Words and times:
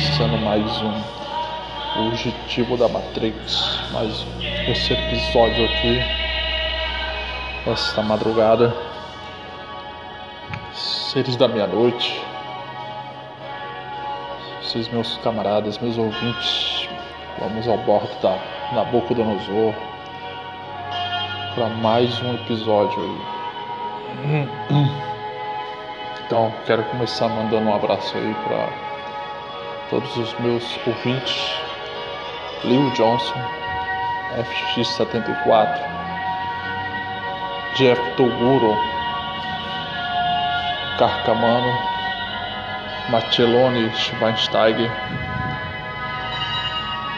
começando 0.00 0.40
mais 0.42 0.82
um. 0.82 1.20
Fugitivo 1.92 2.76
da 2.76 2.88
Matrix, 2.88 3.80
mais 3.92 4.24
esse 4.68 4.94
episódio 4.94 5.64
aqui, 5.66 6.00
esta 7.66 8.00
madrugada, 8.00 8.74
seres 10.72 11.36
da 11.36 11.48
meia-noite, 11.48 12.22
vocês 14.62 14.88
meus 14.88 15.18
camaradas, 15.18 15.78
meus 15.78 15.98
ouvintes, 15.98 16.88
vamos 17.38 17.68
ao 17.68 17.76
bordo 17.78 18.14
da 18.22 18.38
Nabucodonosor 18.72 19.74
para 21.54 21.68
mais 21.82 22.22
um 22.22 22.34
episódio 22.36 23.02
aí. 23.02 24.48
Então, 26.24 26.54
quero 26.64 26.84
começar 26.84 27.28
mandando 27.28 27.68
um 27.68 27.74
abraço 27.74 28.16
aí 28.16 28.34
para 28.46 28.89
todos 29.90 30.16
os 30.16 30.32
meus 30.38 30.64
ouvintes. 30.86 31.60
Lil 32.64 32.90
Johnson, 32.92 33.34
FX74, 34.36 35.80
Jeff 37.76 38.00
Toguro, 38.16 38.76
Carcamano, 40.98 41.72
Macellone 43.10 43.90
Schweinsteiger, 43.96 44.90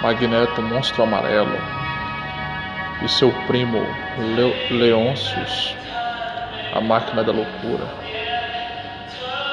Magneto 0.03 0.63
Monstro 0.63 1.03
Amarelo 1.03 1.59
e 3.05 3.09
seu 3.09 3.31
primo 3.47 3.85
Le 4.19 4.93
a 6.75 6.81
Máquina 6.81 7.23
da 7.23 7.33
Loucura 7.33 8.03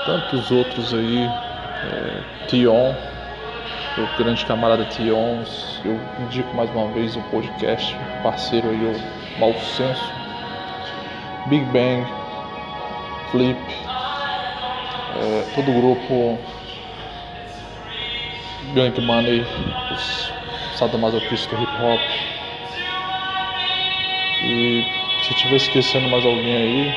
tantos 0.10 0.50
outros 0.50 0.92
aí, 0.92 1.30
é, 1.84 2.48
Tion, 2.48 2.94
o 3.98 4.18
grande 4.18 4.46
camarada 4.46 4.86
Tion, 4.86 5.44
eu 5.86 6.00
indico 6.24 6.56
mais 6.56 6.70
uma 6.72 6.88
vez 6.88 7.16
o 7.16 7.22
podcast, 7.24 7.96
parceiro 8.24 8.70
aí, 8.70 8.86
o 8.86 9.40
Mau 9.40 9.54
Senso, 9.54 10.14
Big 11.48 11.66
Bang, 11.66 12.06
Flip, 13.32 13.58
é, 15.16 15.44
todo 15.56 15.72
o 15.72 15.82
grupo 15.82 16.40
Gang 18.74 19.02
Money, 19.02 19.46
os 19.92 20.32
sadomasoquistas 20.78 21.48
do 21.48 21.64
hip 21.64 21.72
hop. 21.82 22.00
E 24.44 24.86
se 25.24 25.34
estiver 25.34 25.56
esquecendo 25.58 26.08
mais 26.10 26.26
alguém 26.26 26.56
aí, 26.56 26.96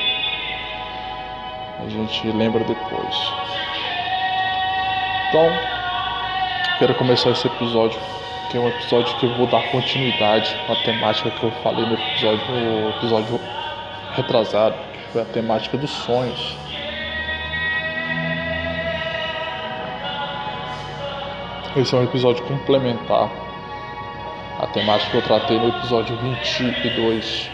a 1.85 1.89
gente 1.89 2.27
lembra 2.31 2.63
depois. 2.63 3.42
Então, 5.33 5.49
quero 6.77 6.93
começar 6.93 7.31
esse 7.31 7.47
episódio, 7.47 7.99
que 8.51 8.57
é 8.57 8.59
um 8.59 8.67
episódio 8.67 9.17
que 9.17 9.25
eu 9.25 9.33
vou 9.35 9.47
dar 9.47 9.63
continuidade 9.71 10.55
à 10.69 10.75
temática 10.75 11.31
que 11.31 11.43
eu 11.43 11.51
falei 11.63 11.83
no 11.87 11.95
episódio, 11.95 12.51
no 12.51 12.89
episódio 12.91 13.39
retrasado, 14.11 14.75
que 14.93 14.99
foi 15.11 15.23
a 15.23 15.25
temática 15.25 15.75
dos 15.75 15.89
sonhos. 15.89 16.55
Esse 21.77 21.95
é 21.95 21.97
um 21.97 22.03
episódio 22.03 22.45
complementar 22.45 23.31
à 24.59 24.67
temática 24.67 25.09
que 25.09 25.17
eu 25.17 25.23
tratei 25.23 25.57
no 25.57 25.69
episódio 25.69 26.15
22. 26.15 27.49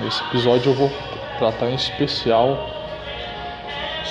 Nesse 0.00 0.22
episódio 0.24 0.72
eu 0.72 0.74
vou 0.74 0.92
tratar 1.38 1.70
em 1.70 1.76
especial 1.76 2.77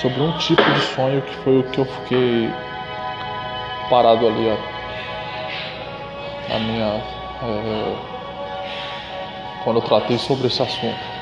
sobre 0.00 0.20
um 0.22 0.32
tipo 0.38 0.62
de 0.62 0.80
sonho 0.94 1.20
que 1.22 1.34
foi 1.36 1.58
o 1.58 1.64
que 1.64 1.78
eu 1.78 1.84
fiquei 1.84 2.50
parado 3.90 4.26
ali 4.26 4.56
na 6.48 6.58
minha 6.58 7.02
é, 7.42 7.94
quando 9.64 9.76
eu 9.76 9.82
tratei 9.82 10.18
sobre 10.18 10.46
esse 10.46 10.62
assunto. 10.62 11.18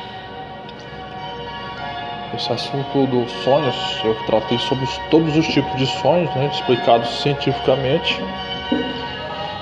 Esse 2.34 2.52
assunto 2.52 3.06
dos 3.06 3.30
sonhos, 3.44 3.76
eu 4.04 4.14
tratei 4.26 4.58
sobre 4.58 4.86
todos 5.10 5.36
os 5.36 5.46
tipos 5.48 5.74
de 5.76 5.86
sonhos, 5.86 6.32
né, 6.34 6.50
explicados 6.52 7.08
cientificamente 7.22 8.20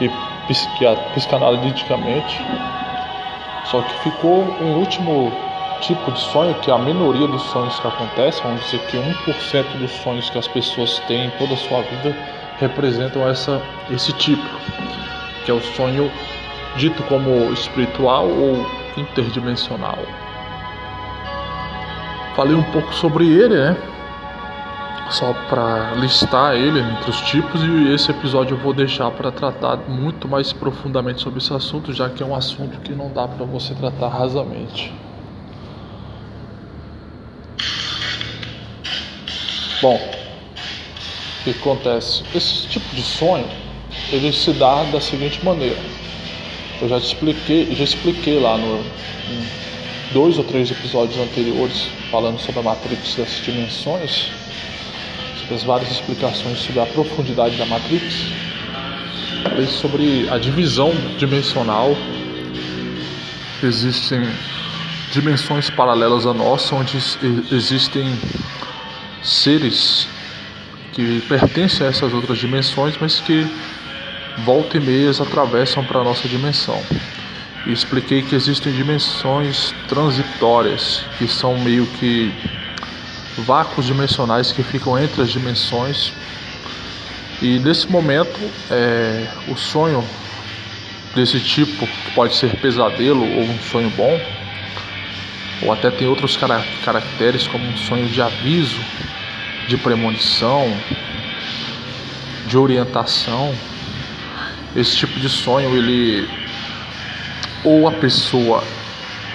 e 0.00 0.10
psicanaliticamente. 1.14 2.40
Só 3.66 3.80
que 3.80 3.94
ficou 4.00 4.42
um 4.60 4.78
último 4.78 5.32
tipo 5.80 6.10
de 6.10 6.20
sonho, 6.20 6.54
que 6.60 6.70
a 6.70 6.78
minoria 6.78 7.26
dos 7.26 7.42
sonhos 7.42 7.78
que 7.78 7.86
acontecem, 7.86 8.42
vamos 8.42 8.62
dizer 8.64 8.80
que 8.86 8.96
1% 8.96 9.78
dos 9.78 9.90
sonhos 10.02 10.30
que 10.30 10.38
as 10.38 10.48
pessoas 10.48 10.98
têm 11.00 11.26
em 11.26 11.30
toda 11.30 11.54
a 11.54 11.56
sua 11.56 11.82
vida 11.82 12.16
representam 12.58 13.28
essa, 13.28 13.60
esse 13.90 14.12
tipo, 14.14 14.42
que 15.44 15.50
é 15.50 15.54
o 15.54 15.60
sonho 15.60 16.10
dito 16.76 17.02
como 17.04 17.52
espiritual 17.52 18.26
ou 18.28 18.66
interdimensional. 18.96 19.98
Falei 22.34 22.54
um 22.54 22.62
pouco 22.64 22.92
sobre 22.94 23.26
ele, 23.26 23.54
né? 23.54 23.76
Só 25.10 25.32
para 25.48 25.92
listar 25.96 26.56
ele 26.56 26.80
entre 26.80 27.10
os 27.10 27.20
tipos, 27.22 27.62
e 27.62 27.92
esse 27.92 28.10
episódio 28.10 28.56
eu 28.56 28.58
vou 28.58 28.72
deixar 28.72 29.10
para 29.10 29.30
tratar 29.30 29.76
muito 29.86 30.26
mais 30.26 30.52
profundamente 30.52 31.20
sobre 31.20 31.38
esse 31.38 31.52
assunto, 31.52 31.92
já 31.92 32.08
que 32.08 32.22
é 32.22 32.26
um 32.26 32.34
assunto 32.34 32.80
que 32.80 32.92
não 32.92 33.12
dá 33.12 33.28
para 33.28 33.44
você 33.44 33.74
tratar 33.74 34.08
rasamente. 34.08 34.92
Bom, 39.82 39.96
o 39.96 41.44
que 41.44 41.50
acontece? 41.50 42.22
Esse 42.34 42.66
tipo 42.68 42.94
de 42.94 43.02
sonho 43.02 43.48
ele 44.10 44.32
se 44.32 44.52
dá 44.52 44.84
da 44.84 45.00
seguinte 45.00 45.44
maneira. 45.44 45.78
Eu 46.80 46.88
já 46.88 46.98
expliquei, 46.98 47.74
já 47.74 47.84
expliquei 47.84 48.38
lá 48.40 48.56
no 48.56 48.84
dois 50.12 50.38
ou 50.38 50.44
três 50.44 50.70
episódios 50.70 51.18
anteriores 51.18 51.88
falando 52.10 52.38
sobre 52.38 52.60
a 52.60 52.62
matrix 52.62 53.16
das 53.16 53.30
dimensões, 53.44 54.30
sobre 55.40 55.54
as 55.54 55.62
várias 55.64 55.90
explicações 55.90 56.58
sobre 56.60 56.80
a 56.80 56.86
profundidade 56.86 57.56
da 57.56 57.66
matrix. 57.66 58.26
Sobre 59.68 60.28
a 60.30 60.38
divisão 60.38 60.90
dimensional. 61.18 61.94
Existem 63.62 64.26
dimensões 65.12 65.70
paralelas 65.70 66.26
à 66.26 66.32
nossa, 66.32 66.74
onde 66.74 66.96
existem 67.52 68.18
seres 69.24 70.06
que 70.92 71.20
pertencem 71.22 71.86
a 71.86 71.90
essas 71.90 72.12
outras 72.12 72.38
dimensões, 72.38 72.94
mas 73.00 73.18
que 73.18 73.46
volta 74.44 74.76
e 74.76 74.80
meias 74.80 75.20
atravessam 75.20 75.84
para 75.84 76.00
a 76.00 76.04
nossa 76.04 76.28
dimensão. 76.28 76.80
E 77.66 77.72
expliquei 77.72 78.22
que 78.22 78.34
existem 78.34 78.72
dimensões 78.72 79.74
transitórias, 79.88 81.04
que 81.18 81.26
são 81.26 81.58
meio 81.58 81.86
que 81.98 82.32
vácuos 83.38 83.86
dimensionais 83.86 84.52
que 84.52 84.62
ficam 84.62 84.98
entre 84.98 85.22
as 85.22 85.30
dimensões. 85.30 86.12
E 87.40 87.58
nesse 87.58 87.90
momento, 87.90 88.38
é, 88.70 89.26
o 89.48 89.56
sonho 89.56 90.04
desse 91.14 91.40
tipo, 91.40 91.86
que 91.86 92.10
pode 92.14 92.34
ser 92.34 92.56
pesadelo 92.56 93.22
ou 93.22 93.42
um 93.42 93.58
sonho 93.70 93.90
bom, 93.90 94.20
ou 95.64 95.72
até 95.72 95.90
tem 95.90 96.06
outros 96.06 96.36
caracteres 96.36 97.46
como 97.46 97.66
um 97.66 97.76
sonho 97.76 98.06
de 98.08 98.20
aviso, 98.20 98.80
de 99.66 99.76
premonição, 99.78 100.70
de 102.46 102.58
orientação. 102.58 103.54
Esse 104.76 104.96
tipo 104.96 105.18
de 105.18 105.28
sonho, 105.28 105.74
ele 105.76 106.28
ou 107.64 107.88
a 107.88 107.92
pessoa 107.92 108.62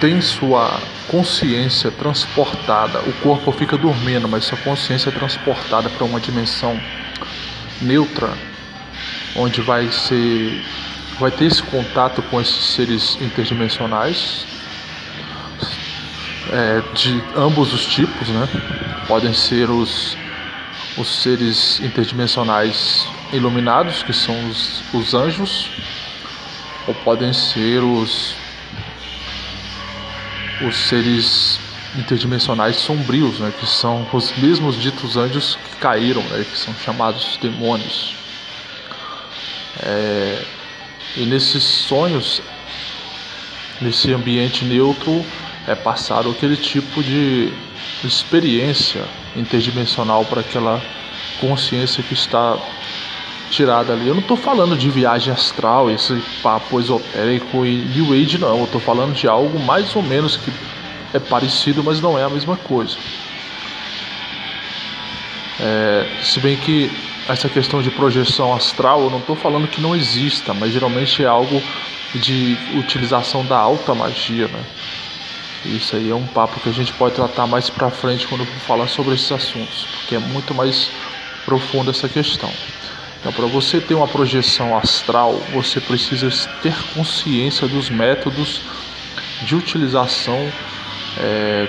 tem 0.00 0.20
sua 0.20 0.80
consciência 1.08 1.90
transportada, 1.90 3.00
o 3.00 3.12
corpo 3.14 3.50
fica 3.50 3.76
dormindo, 3.76 4.28
mas 4.28 4.44
sua 4.44 4.58
consciência 4.58 5.08
é 5.08 5.12
transportada 5.12 5.90
para 5.90 6.04
uma 6.04 6.20
dimensão 6.20 6.80
neutra, 7.82 8.32
onde 9.34 9.60
vai 9.60 9.90
ser 9.90 10.62
vai 11.18 11.30
ter 11.30 11.46
esse 11.46 11.62
contato 11.62 12.22
com 12.22 12.40
esses 12.40 12.64
seres 12.64 13.18
interdimensionais 13.20 14.46
é, 16.52 16.82
de 16.94 17.22
ambos 17.36 17.72
os 17.72 17.86
tipos, 17.86 18.28
né? 18.28 18.48
Podem 19.06 19.32
ser 19.32 19.70
os, 19.70 20.16
os 20.96 21.22
seres 21.22 21.80
interdimensionais 21.80 23.06
iluminados, 23.32 24.02
que 24.02 24.12
são 24.12 24.48
os, 24.48 24.82
os 24.92 25.14
anjos, 25.14 25.70
ou 26.86 26.94
podem 26.94 27.32
ser 27.32 27.82
os, 27.82 28.34
os 30.66 30.76
seres 30.76 31.60
interdimensionais 31.96 32.76
sombrios, 32.76 33.38
né? 33.38 33.52
Que 33.58 33.66
são 33.66 34.06
os 34.12 34.32
mesmos 34.36 34.80
ditos 34.80 35.16
anjos 35.16 35.56
que 35.56 35.76
caíram, 35.76 36.22
né? 36.22 36.44
Que 36.50 36.58
são 36.58 36.74
chamados 36.74 37.38
demônios. 37.40 38.14
É, 39.82 40.44
e 41.16 41.24
nesses 41.26 41.62
sonhos, 41.62 42.42
nesse 43.80 44.12
ambiente 44.12 44.64
neutro, 44.64 45.24
é 45.70 45.74
passado 45.76 46.30
aquele 46.30 46.56
tipo 46.56 47.00
de 47.00 47.52
experiência 48.02 49.04
interdimensional 49.36 50.24
para 50.24 50.40
aquela 50.40 50.82
consciência 51.40 52.02
que 52.02 52.12
está 52.12 52.58
tirada 53.50 53.92
ali. 53.92 54.08
Eu 54.08 54.14
não 54.14 54.20
estou 54.20 54.36
falando 54.36 54.76
de 54.76 54.90
viagem 54.90 55.32
astral, 55.32 55.88
esse 55.88 56.20
papo 56.42 56.80
esotérico 56.80 57.64
e 57.64 57.76
New 57.76 58.12
Age, 58.12 58.38
não. 58.38 58.58
Eu 58.58 58.64
estou 58.64 58.80
falando 58.80 59.14
de 59.14 59.28
algo 59.28 59.60
mais 59.60 59.94
ou 59.94 60.02
menos 60.02 60.36
que 60.36 60.52
é 61.14 61.20
parecido, 61.20 61.84
mas 61.84 62.00
não 62.00 62.18
é 62.18 62.24
a 62.24 62.28
mesma 62.28 62.56
coisa. 62.56 62.96
É, 65.60 66.06
se 66.22 66.40
bem 66.40 66.56
que 66.56 66.90
essa 67.28 67.48
questão 67.48 67.80
de 67.80 67.90
projeção 67.90 68.52
astral, 68.52 69.02
eu 69.02 69.10
não 69.10 69.18
estou 69.18 69.36
falando 69.36 69.68
que 69.68 69.80
não 69.80 69.94
exista, 69.94 70.52
mas 70.52 70.72
geralmente 70.72 71.22
é 71.22 71.26
algo 71.26 71.62
de 72.14 72.56
utilização 72.74 73.44
da 73.44 73.56
alta 73.56 73.94
magia, 73.94 74.48
né? 74.48 74.64
Isso 75.64 75.94
aí 75.94 76.10
é 76.10 76.14
um 76.14 76.26
papo 76.26 76.58
que 76.60 76.68
a 76.68 76.72
gente 76.72 76.92
pode 76.94 77.14
tratar 77.14 77.46
mais 77.46 77.68
para 77.68 77.90
frente 77.90 78.26
quando 78.26 78.46
for 78.46 78.60
falar 78.60 78.88
sobre 78.88 79.14
esses 79.14 79.30
assuntos, 79.30 79.86
porque 79.98 80.14
é 80.14 80.18
muito 80.18 80.54
mais 80.54 80.90
profunda 81.44 81.90
essa 81.90 82.08
questão. 82.08 82.50
Então, 83.20 83.32
para 83.32 83.46
você 83.46 83.80
ter 83.80 83.94
uma 83.94 84.08
projeção 84.08 84.76
astral, 84.76 85.34
você 85.52 85.78
precisa 85.78 86.30
ter 86.62 86.74
consciência 86.94 87.68
dos 87.68 87.90
métodos 87.90 88.62
de 89.42 89.54
utilização 89.54 90.50
é, 91.18 91.68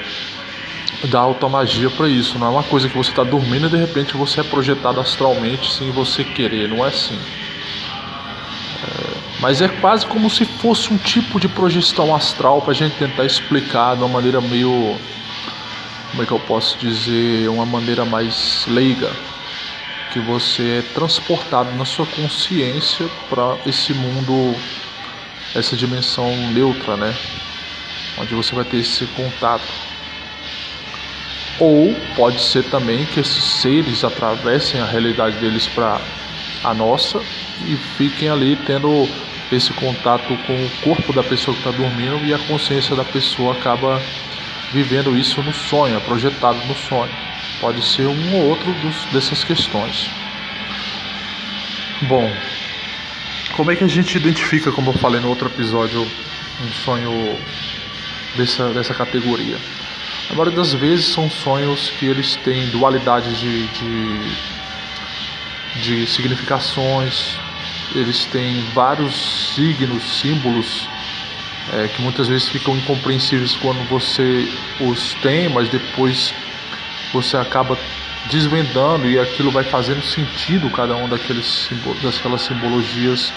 da 1.09 1.19
automagia 1.19 1.89
para 1.89 2.07
isso. 2.07 2.39
Não 2.39 2.47
é 2.47 2.49
uma 2.49 2.63
coisa 2.63 2.87
que 2.87 2.97
você 2.97 3.09
está 3.09 3.23
dormindo 3.23 3.67
e 3.67 3.69
de 3.69 3.77
repente 3.77 4.15
você 4.15 4.39
é 4.39 4.43
projetado 4.43 5.01
astralmente 5.01 5.73
sem 5.73 5.91
você 5.91 6.23
querer. 6.23 6.69
Não 6.69 6.85
é 6.85 6.87
assim. 6.87 7.19
Mas 9.41 9.59
é 9.59 9.67
quase 9.67 10.05
como 10.05 10.29
se 10.29 10.45
fosse 10.45 10.93
um 10.93 10.97
tipo 10.97 11.39
de 11.39 11.47
projeção 11.47 12.15
astral 12.15 12.61
para 12.61 12.71
a 12.71 12.75
gente 12.75 12.95
tentar 12.95 13.25
explicar 13.25 13.95
de 13.95 14.03
uma 14.03 14.09
maneira 14.09 14.39
meio. 14.39 14.95
Como 16.11 16.21
é 16.21 16.25
que 16.25 16.31
eu 16.31 16.39
posso 16.39 16.77
dizer? 16.77 17.49
Uma 17.49 17.65
maneira 17.65 18.05
mais 18.05 18.65
leiga 18.67 19.09
que 20.13 20.19
você 20.19 20.79
é 20.79 20.93
transportado 20.93 21.71
na 21.71 21.85
sua 21.85 22.05
consciência 22.05 23.07
para 23.29 23.57
esse 23.65 23.93
mundo, 23.93 24.55
essa 25.55 25.75
dimensão 25.75 26.29
neutra, 26.51 26.95
né? 26.95 27.15
Onde 28.19 28.35
você 28.35 28.53
vai 28.53 28.65
ter 28.65 28.77
esse 28.77 29.05
contato. 29.07 29.63
Ou 31.59 31.95
pode 32.15 32.41
ser 32.41 32.63
também 32.65 33.05
que 33.05 33.21
esses 33.21 33.43
seres 33.43 34.03
atravessem 34.03 34.81
a 34.81 34.85
realidade 34.85 35.37
deles 35.37 35.65
para 35.67 35.99
a 36.63 36.73
nossa 36.73 37.19
e 37.65 37.75
fiquem 37.97 38.29
ali 38.29 38.55
tendo 38.67 39.07
esse 39.51 39.73
contato 39.73 40.35
com 40.45 40.53
o 40.53 40.69
corpo 40.81 41.11
da 41.13 41.23
pessoa 41.23 41.55
que 41.55 41.67
está 41.67 41.71
dormindo 41.71 42.25
e 42.25 42.33
a 42.33 42.39
consciência 42.39 42.95
da 42.95 43.03
pessoa 43.03 43.53
acaba 43.53 44.01
vivendo 44.71 45.17
isso 45.17 45.41
no 45.43 45.53
sonho, 45.53 45.97
é 45.97 45.99
projetado 45.99 46.57
no 46.65 46.75
sonho. 46.75 47.11
Pode 47.59 47.83
ser 47.83 48.07
um 48.07 48.35
ou 48.35 48.49
outro 48.49 48.71
dos, 48.75 49.05
dessas 49.11 49.43
questões. 49.43 50.09
Bom, 52.03 52.31
como 53.55 53.71
é 53.71 53.75
que 53.75 53.83
a 53.83 53.87
gente 53.87 54.17
identifica, 54.17 54.71
como 54.71 54.91
eu 54.91 54.97
falei 54.97 55.19
no 55.19 55.27
outro 55.27 55.47
episódio, 55.47 56.01
um 56.01 56.71
sonho 56.71 57.37
dessa, 58.35 58.69
dessa 58.69 58.93
categoria? 58.93 59.57
A 60.29 60.33
maioria 60.33 60.55
das 60.55 60.73
vezes 60.73 61.07
são 61.07 61.29
sonhos 61.29 61.89
que 61.99 62.05
eles 62.05 62.37
têm 62.37 62.69
dualidade 62.69 63.35
de, 63.35 63.67
de, 63.67 64.19
de 65.81 66.07
significações, 66.07 67.37
eles 67.95 68.25
têm 68.25 68.61
vários 68.73 69.53
signos, 69.55 70.19
símbolos 70.19 70.87
é, 71.73 71.87
que 71.87 72.01
muitas 72.01 72.27
vezes 72.27 72.49
ficam 72.49 72.75
incompreensíveis 72.75 73.55
quando 73.55 73.87
você 73.87 74.47
os 74.79 75.13
tem, 75.15 75.49
mas 75.49 75.69
depois 75.69 76.33
você 77.13 77.37
acaba 77.37 77.77
desvendando 78.29 79.09
e 79.09 79.19
aquilo 79.19 79.51
vai 79.51 79.63
fazendo 79.63 80.03
sentido 80.03 80.69
cada 80.69 80.95
um 80.95 81.07
daqueles 81.07 81.69
daquelas 82.01 82.41
simbologias. 82.41 83.33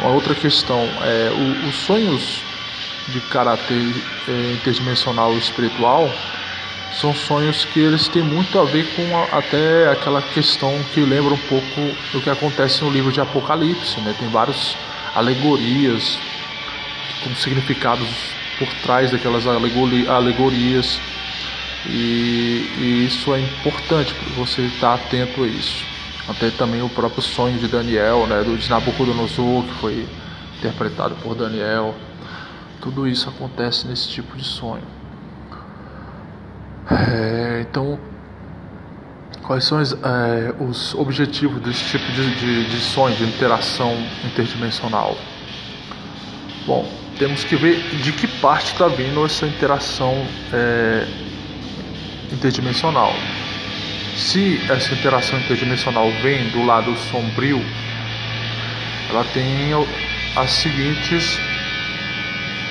Uma 0.00 0.10
outra 0.10 0.34
questão 0.34 0.80
é 1.02 1.30
o, 1.30 1.68
os 1.68 1.76
sonhos 1.76 2.42
de 3.08 3.20
caráter 3.20 3.94
é, 4.28 4.52
interdimensional 4.52 5.32
espiritual 5.36 6.12
são 6.92 7.14
sonhos 7.14 7.64
que 7.64 7.80
eles 7.80 8.08
têm 8.08 8.22
muito 8.22 8.58
a 8.58 8.64
ver 8.64 8.86
com 8.94 9.16
a, 9.16 9.38
até 9.38 9.90
aquela 9.90 10.22
questão 10.22 10.72
que 10.94 11.00
lembra 11.00 11.34
um 11.34 11.38
pouco 11.38 11.80
do 12.12 12.20
que 12.20 12.30
acontece 12.30 12.82
no 12.82 12.90
livro 12.90 13.12
de 13.12 13.20
Apocalipse, 13.20 14.00
né? 14.00 14.14
Tem 14.18 14.28
várias 14.28 14.76
alegorias 15.14 16.18
com 17.22 17.34
significados 17.34 18.08
por 18.58 18.68
trás 18.82 19.10
daquelas 19.10 19.44
alegorias 19.46 20.98
e, 21.86 22.68
e 22.78 23.06
isso 23.06 23.34
é 23.34 23.40
importante 23.40 24.14
você 24.36 24.62
estar 24.62 24.94
atento 24.94 25.42
a 25.42 25.46
isso. 25.46 25.84
Até 26.28 26.50
também 26.50 26.82
o 26.82 26.88
próprio 26.88 27.22
sonho 27.22 27.58
de 27.58 27.68
Daniel, 27.68 28.26
né, 28.26 28.42
do 28.42 28.56
de 28.56 28.68
Nabucodonosor, 28.68 29.62
que 29.62 29.74
foi 29.74 30.08
interpretado 30.58 31.14
por 31.16 31.34
Daniel. 31.34 31.94
Tudo 32.80 33.06
isso 33.06 33.28
acontece 33.28 33.86
nesse 33.86 34.08
tipo 34.08 34.36
de 34.36 34.44
sonho. 34.44 34.82
É, 36.90 37.64
então, 37.68 37.98
quais 39.42 39.64
são 39.64 39.80
é, 39.80 39.84
os 40.60 40.94
objetivos 40.94 41.60
desse 41.60 41.84
tipo 41.84 42.04
de, 42.12 42.34
de, 42.36 42.70
de 42.70 42.80
sonho, 42.80 43.16
de 43.16 43.24
interação 43.24 43.96
interdimensional? 44.24 45.16
Bom, 46.66 46.88
temos 47.18 47.44
que 47.44 47.56
ver 47.56 47.80
de 48.02 48.12
que 48.12 48.26
parte 48.26 48.72
está 48.72 48.88
vindo 48.88 49.24
essa 49.24 49.46
interação 49.46 50.14
é, 50.52 51.06
interdimensional. 52.32 53.12
Se 54.16 54.60
essa 54.70 54.94
interação 54.94 55.38
interdimensional 55.38 56.10
vem 56.22 56.48
do 56.50 56.64
lado 56.64 56.96
sombrio, 56.96 57.62
ela 59.10 59.24
tem 59.32 59.72
as 60.36 60.50
seguintes 60.50 61.38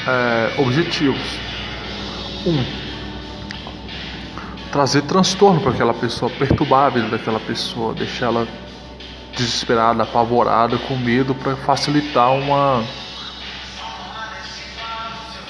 é, 0.07 0.61
objetivos. 0.61 1.39
Um, 2.45 2.84
trazer 4.75 5.03
transtorno 5.03 5.61
para 5.61 5.71
aquela 5.71 5.93
pessoa, 5.93 6.29
perturbar 6.29 6.87
a 6.87 6.89
vida 6.89 7.07
daquela 7.07 7.39
pessoa, 7.39 7.93
deixar 7.93 8.25
ela 8.25 8.45
desesperada, 9.33 10.03
apavorada, 10.03 10.77
com 10.77 10.97
medo, 10.97 11.33
para 11.33 11.55
facilitar 11.55 12.29
uma 12.33 12.83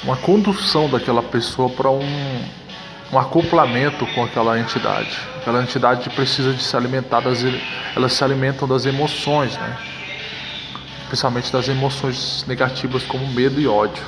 uma 0.04 0.16
condução 0.16 0.88
daquela 0.88 1.24
pessoa 1.24 1.68
para 1.72 1.90
um 1.90 2.06
um 3.12 3.18
acoplamento 3.18 4.06
com 4.14 4.24
aquela 4.24 4.60
entidade. 4.60 5.18
Aquela 5.38 5.64
entidade 5.64 6.08
precisa 6.12 6.54
de 6.54 6.62
se 6.62 6.78
alimentar 6.78 7.22
das 7.22 7.44
elas 7.96 8.14
se 8.14 8.24
alimentam 8.24 8.68
das 8.68 8.86
emoções, 8.86 9.58
né? 9.58 9.76
Principalmente 11.08 11.52
das 11.52 11.68
emoções 11.68 12.44
negativas 12.48 13.04
como 13.04 13.28
medo 13.28 13.60
e 13.60 13.68
ódio. 13.68 14.04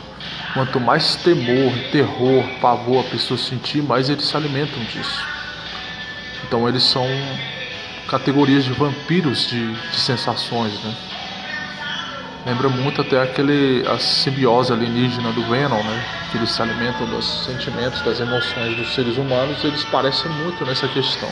Quanto 0.54 0.80
mais 0.80 1.16
temor, 1.18 1.72
terror, 1.92 2.44
pavor 2.60 3.06
a 3.06 3.10
pessoa 3.10 3.38
sentir, 3.38 3.82
mais 3.84 4.10
eles 4.10 4.25
se 4.25 4.36
alimentam 4.36 4.84
disso. 4.86 5.24
Então 6.44 6.68
eles 6.68 6.84
são 6.84 7.06
categorias 8.08 8.63
de 8.63 8.72
vampiros 8.72 9.48
de, 9.48 9.74
de 9.74 10.00
sensações, 10.00 10.74
né? 10.84 10.96
Lembra 12.46 12.70
muito 12.70 13.01
até 13.01 13.22
aquele 13.22 13.86
a 13.88 14.00
simbiose 14.00 14.72
alienígena 14.72 15.34
do 15.34 15.44
Venom, 15.44 15.84
né? 15.84 16.06
Que 16.32 16.38
eles 16.38 16.50
se 16.50 16.62
alimentam 16.62 17.06
dos 17.08 17.46
sentimentos, 17.46 18.01
das 18.01 18.22
emoções 18.22 18.77
dos 18.77 18.96
seres 18.96 19.18
humanos, 19.18 19.62
eles 19.66 19.84
parecem 19.86 20.32
muito 20.32 20.66
nessa 20.66 20.88
questão. 20.88 21.30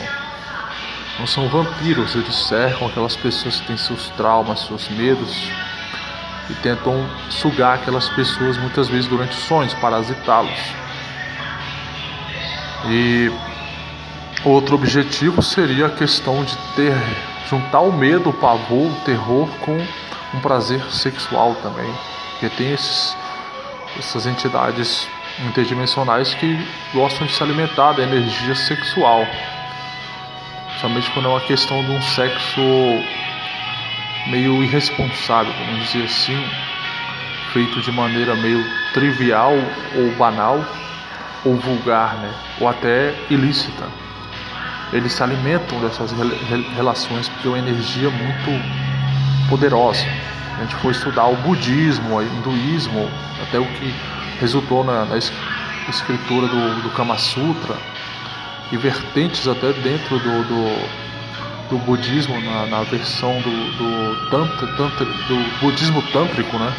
Não 1.18 1.26
são 1.26 1.48
vampiros, 1.48 2.14
eles 2.14 2.34
cercam 2.34 2.88
aquelas 2.88 3.16
pessoas 3.16 3.60
que 3.60 3.66
têm 3.66 3.76
seus 3.76 4.10
traumas, 4.10 4.66
seus 4.66 4.88
medos 4.90 5.50
e 6.50 6.54
tentam 6.54 7.08
sugar 7.30 7.76
aquelas 7.76 8.08
pessoas 8.10 8.56
muitas 8.58 8.88
vezes 8.88 9.06
durante 9.06 9.34
sonhos, 9.34 9.72
parasitá-los. 9.74 10.58
E 12.88 13.32
outro 14.44 14.76
objetivo 14.76 15.42
seria 15.42 15.86
a 15.86 15.90
questão 15.90 16.44
de 16.44 16.56
ter 16.76 16.94
juntar 17.48 17.80
o 17.80 17.92
medo, 17.92 18.30
o 18.30 18.32
pavor, 18.32 18.90
o 18.90 19.00
terror 19.04 19.48
com 19.64 19.76
um 20.34 20.40
prazer 20.40 20.82
sexual 20.90 21.54
também, 21.62 21.92
porque 22.32 22.48
tem 22.50 22.72
esses, 22.72 23.16
essas 23.98 24.26
entidades 24.26 25.08
interdimensionais 25.48 26.34
que 26.34 26.58
gostam 26.92 27.26
de 27.26 27.32
se 27.32 27.42
alimentar 27.42 27.92
da 27.92 28.02
energia 28.02 28.54
sexual, 28.54 29.26
somente 30.80 31.10
quando 31.10 31.26
é 31.26 31.28
uma 31.28 31.40
questão 31.40 31.84
de 31.84 31.90
um 31.90 32.02
sexo 32.02 32.60
meio 34.28 34.62
irresponsável, 34.62 35.52
vamos 35.52 35.86
dizer 35.86 36.04
assim, 36.04 36.44
feito 37.52 37.80
de 37.80 37.92
maneira 37.92 38.34
meio 38.34 38.64
trivial 38.92 39.54
ou 39.94 40.10
banal 40.16 40.64
ou 41.44 41.56
vulgar, 41.56 42.14
né? 42.16 42.34
ou 42.60 42.68
até 42.68 43.14
ilícita. 43.30 43.84
Eles 44.92 45.12
se 45.12 45.22
alimentam 45.22 45.80
dessas 45.80 46.12
relações 46.74 47.28
porque 47.28 47.48
é 47.48 47.50
uma 47.50 47.58
energia 47.58 48.10
muito 48.10 49.48
poderosa. 49.48 50.04
A 50.58 50.62
gente 50.62 50.74
foi 50.76 50.92
estudar 50.92 51.26
o 51.26 51.36
budismo, 51.36 52.16
o 52.16 52.22
hinduísmo, 52.22 53.10
até 53.42 53.58
o 53.58 53.64
que 53.64 53.94
resultou 54.40 54.84
na, 54.84 55.04
na 55.04 55.16
escritura 55.88 56.46
do, 56.46 56.82
do 56.82 56.90
Kama 56.90 57.18
Sutra, 57.18 57.76
e 58.72 58.76
vertentes 58.76 59.46
até 59.46 59.72
dentro 59.72 60.18
do, 60.18 60.42
do, 60.44 60.88
do 61.70 61.78
budismo, 61.84 62.40
na, 62.40 62.66
na, 62.66 62.82
versão 62.82 63.40
do, 63.40 63.50
do, 63.50 64.30
tantra, 64.30 64.66
tantra, 64.76 65.04
do 65.04 65.60
budismo 65.60 66.02
tântrico, 66.12 66.58
né? 66.58 66.72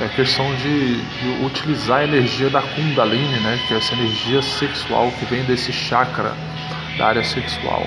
É 0.00 0.08
questão 0.08 0.54
de, 0.56 0.96
de, 0.96 1.44
utilizar 1.44 2.00
a 2.00 2.04
energia 2.04 2.50
da 2.50 2.60
Kundalini, 2.60 3.40
né? 3.40 3.58
Que 3.66 3.74
é 3.74 3.76
essa 3.78 3.94
energia 3.94 4.42
sexual 4.42 5.10
que 5.12 5.24
vem 5.26 5.44
desse 5.44 5.72
chakra 5.72 6.34
da 6.98 7.06
área 7.06 7.24
sexual. 7.24 7.86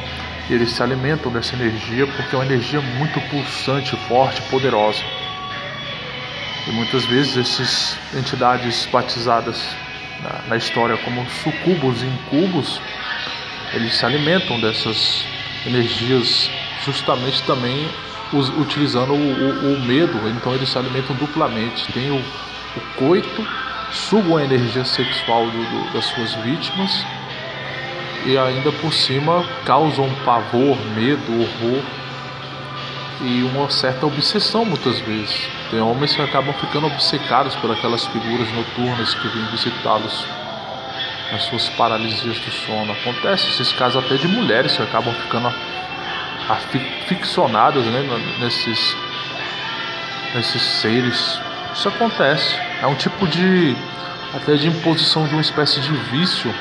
E 0.49 0.53
eles 0.53 0.71
se 0.71 0.81
alimentam 0.81 1.31
dessa 1.31 1.55
energia 1.55 2.07
porque 2.07 2.35
é 2.35 2.39
uma 2.39 2.45
energia 2.45 2.79
muito 2.79 3.19
pulsante, 3.29 3.95
forte, 4.07 4.41
poderosa. 4.43 5.03
E 6.67 6.71
muitas 6.71 7.05
vezes 7.05 7.37
essas 7.37 7.97
entidades 8.15 8.87
batizadas 8.91 9.75
na, 10.21 10.49
na 10.49 10.57
história 10.57 10.97
como 10.97 11.25
sucubos 11.43 12.01
e 12.01 12.05
incubos, 12.05 12.81
eles 13.73 13.95
se 13.95 14.05
alimentam 14.05 14.59
dessas 14.59 15.25
energias 15.65 16.49
justamente 16.85 17.41
também 17.43 17.87
us, 18.31 18.49
utilizando 18.49 19.13
o, 19.13 19.15
o, 19.15 19.73
o, 19.73 19.79
medo, 19.81 20.27
então 20.29 20.53
eles 20.53 20.69
se 20.69 20.77
alimentam 20.77 21.15
duplamente. 21.15 21.91
Tem 21.91 22.11
o, 22.11 22.17
o 22.17 22.81
coito, 22.97 23.45
sugam 23.91 24.37
a 24.37 24.43
energia 24.43 24.85
sexual 24.85 25.45
do, 25.45 25.51
do, 25.51 25.93
das 25.93 26.05
suas 26.05 26.33
vítimas 26.35 27.05
e 28.25 28.37
ainda 28.37 28.71
por 28.71 28.93
cima 28.93 29.45
causam 29.65 30.09
pavor, 30.25 30.77
medo, 30.95 31.41
horror 31.41 31.83
e 33.21 33.43
uma 33.43 33.69
certa 33.69 34.05
obsessão 34.05 34.65
muitas 34.65 34.99
vezes. 34.99 35.47
Tem 35.71 35.79
homens 35.79 36.15
que 36.15 36.21
acabam 36.21 36.53
ficando 36.53 36.87
obcecados 36.87 37.55
por 37.55 37.71
aquelas 37.71 38.05
figuras 38.05 38.51
noturnas 38.51 39.13
que 39.15 39.27
vêm 39.27 39.45
visitá-los 39.47 40.25
nas 41.31 41.43
suas 41.43 41.69
paralisias 41.69 42.39
do 42.39 42.51
sono. 42.51 42.91
Acontece 42.91 43.49
esses 43.49 43.71
casos 43.73 44.03
até 44.03 44.15
de 44.15 44.27
mulheres 44.27 44.75
que 44.75 44.83
acabam 44.83 45.13
ficando 45.13 45.51
aficionadas 46.49 47.83
né, 47.85 48.37
nesses, 48.39 48.95
nesses 50.35 50.61
seres. 50.61 51.39
Isso 51.73 51.87
acontece. 51.89 52.55
É 52.81 52.87
um 52.87 52.95
tipo 52.95 53.27
de 53.27 53.75
até 54.35 54.55
de 54.55 54.67
imposição 54.67 55.25
de 55.25 55.33
uma 55.33 55.41
espécie 55.41 55.79
de 55.79 55.91
vício, 55.91 56.53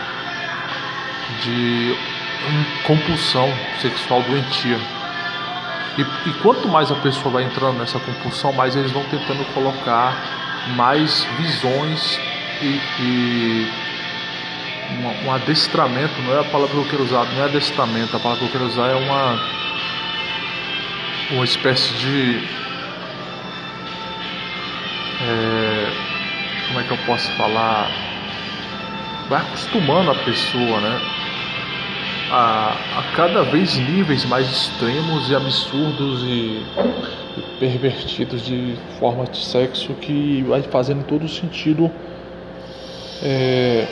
de 1.43 1.97
compulsão 2.85 3.53
sexual 3.81 4.23
doentia. 4.23 4.79
E, 5.97 6.03
e 6.29 6.33
quanto 6.43 6.69
mais 6.69 6.91
a 6.91 6.97
pessoa 6.97 7.31
vai 7.31 7.45
entrando 7.45 7.79
nessa 7.79 7.99
compulsão, 7.99 8.53
mais 8.53 8.75
eles 8.75 8.91
vão 8.91 9.05
tentando 9.05 9.45
colocar 9.55 10.17
mais 10.77 11.25
visões 11.39 12.19
e, 12.61 12.81
e 13.01 13.73
um, 14.91 15.27
um 15.27 15.33
adestramento, 15.33 16.21
não 16.23 16.35
é 16.35 16.41
a 16.41 16.45
palavra 16.45 16.75
que 16.75 16.81
eu 16.81 16.91
quero 16.91 17.05
usar, 17.05 17.25
não 17.25 17.43
é 17.43 17.45
adestramento, 17.45 18.17
a 18.17 18.21
palavra 18.21 18.41
que 18.41 18.47
eu 18.47 18.53
quero 18.53 18.67
usar 18.67 18.89
é 18.89 18.95
uma, 18.95 19.41
uma 21.33 21.45
espécie 21.45 21.95
de. 21.95 22.43
É, 25.23 25.93
como 26.69 26.81
é 26.81 26.83
que 26.83 26.91
eu 26.91 26.99
posso 27.07 27.31
falar? 27.33 27.91
Vai 29.29 29.41
acostumando 29.41 30.11
a 30.11 30.15
pessoa, 30.15 30.81
né? 30.81 31.01
A, 32.35 32.77
a 32.99 33.03
cada 33.15 33.45
vez 33.45 33.77
níveis 33.77 34.25
mais 34.25 34.51
extremos 34.51 35.31
e 35.31 35.37
absurdos 35.37 36.25
e, 36.25 36.67
e 37.37 37.43
pervertidos 37.61 38.45
de 38.45 38.75
forma 38.99 39.25
de 39.25 39.39
sexo 39.39 39.95
que 39.95 40.43
vai 40.43 40.61
fazendo 40.63 41.05
todo 41.05 41.29
sentido 41.29 41.89
é, 43.23 43.87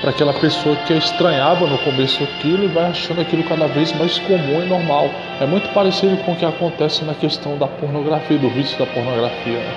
para 0.00 0.08
aquela 0.08 0.32
pessoa 0.32 0.74
que 0.86 0.94
estranhava 0.94 1.66
no 1.66 1.76
começo 1.78 2.24
aquilo 2.24 2.64
e 2.64 2.68
vai 2.68 2.84
achando 2.86 3.20
aquilo 3.20 3.44
cada 3.44 3.66
vez 3.66 3.92
mais 3.92 4.18
comum 4.20 4.62
e 4.62 4.66
normal. 4.66 5.10
É 5.38 5.44
muito 5.44 5.68
parecido 5.74 6.16
com 6.24 6.32
o 6.32 6.36
que 6.36 6.46
acontece 6.46 7.04
na 7.04 7.12
questão 7.12 7.58
da 7.58 7.66
pornografia, 7.66 8.38
do 8.38 8.48
vício 8.48 8.78
da 8.78 8.86
pornografia. 8.86 9.58
Né? 9.58 9.74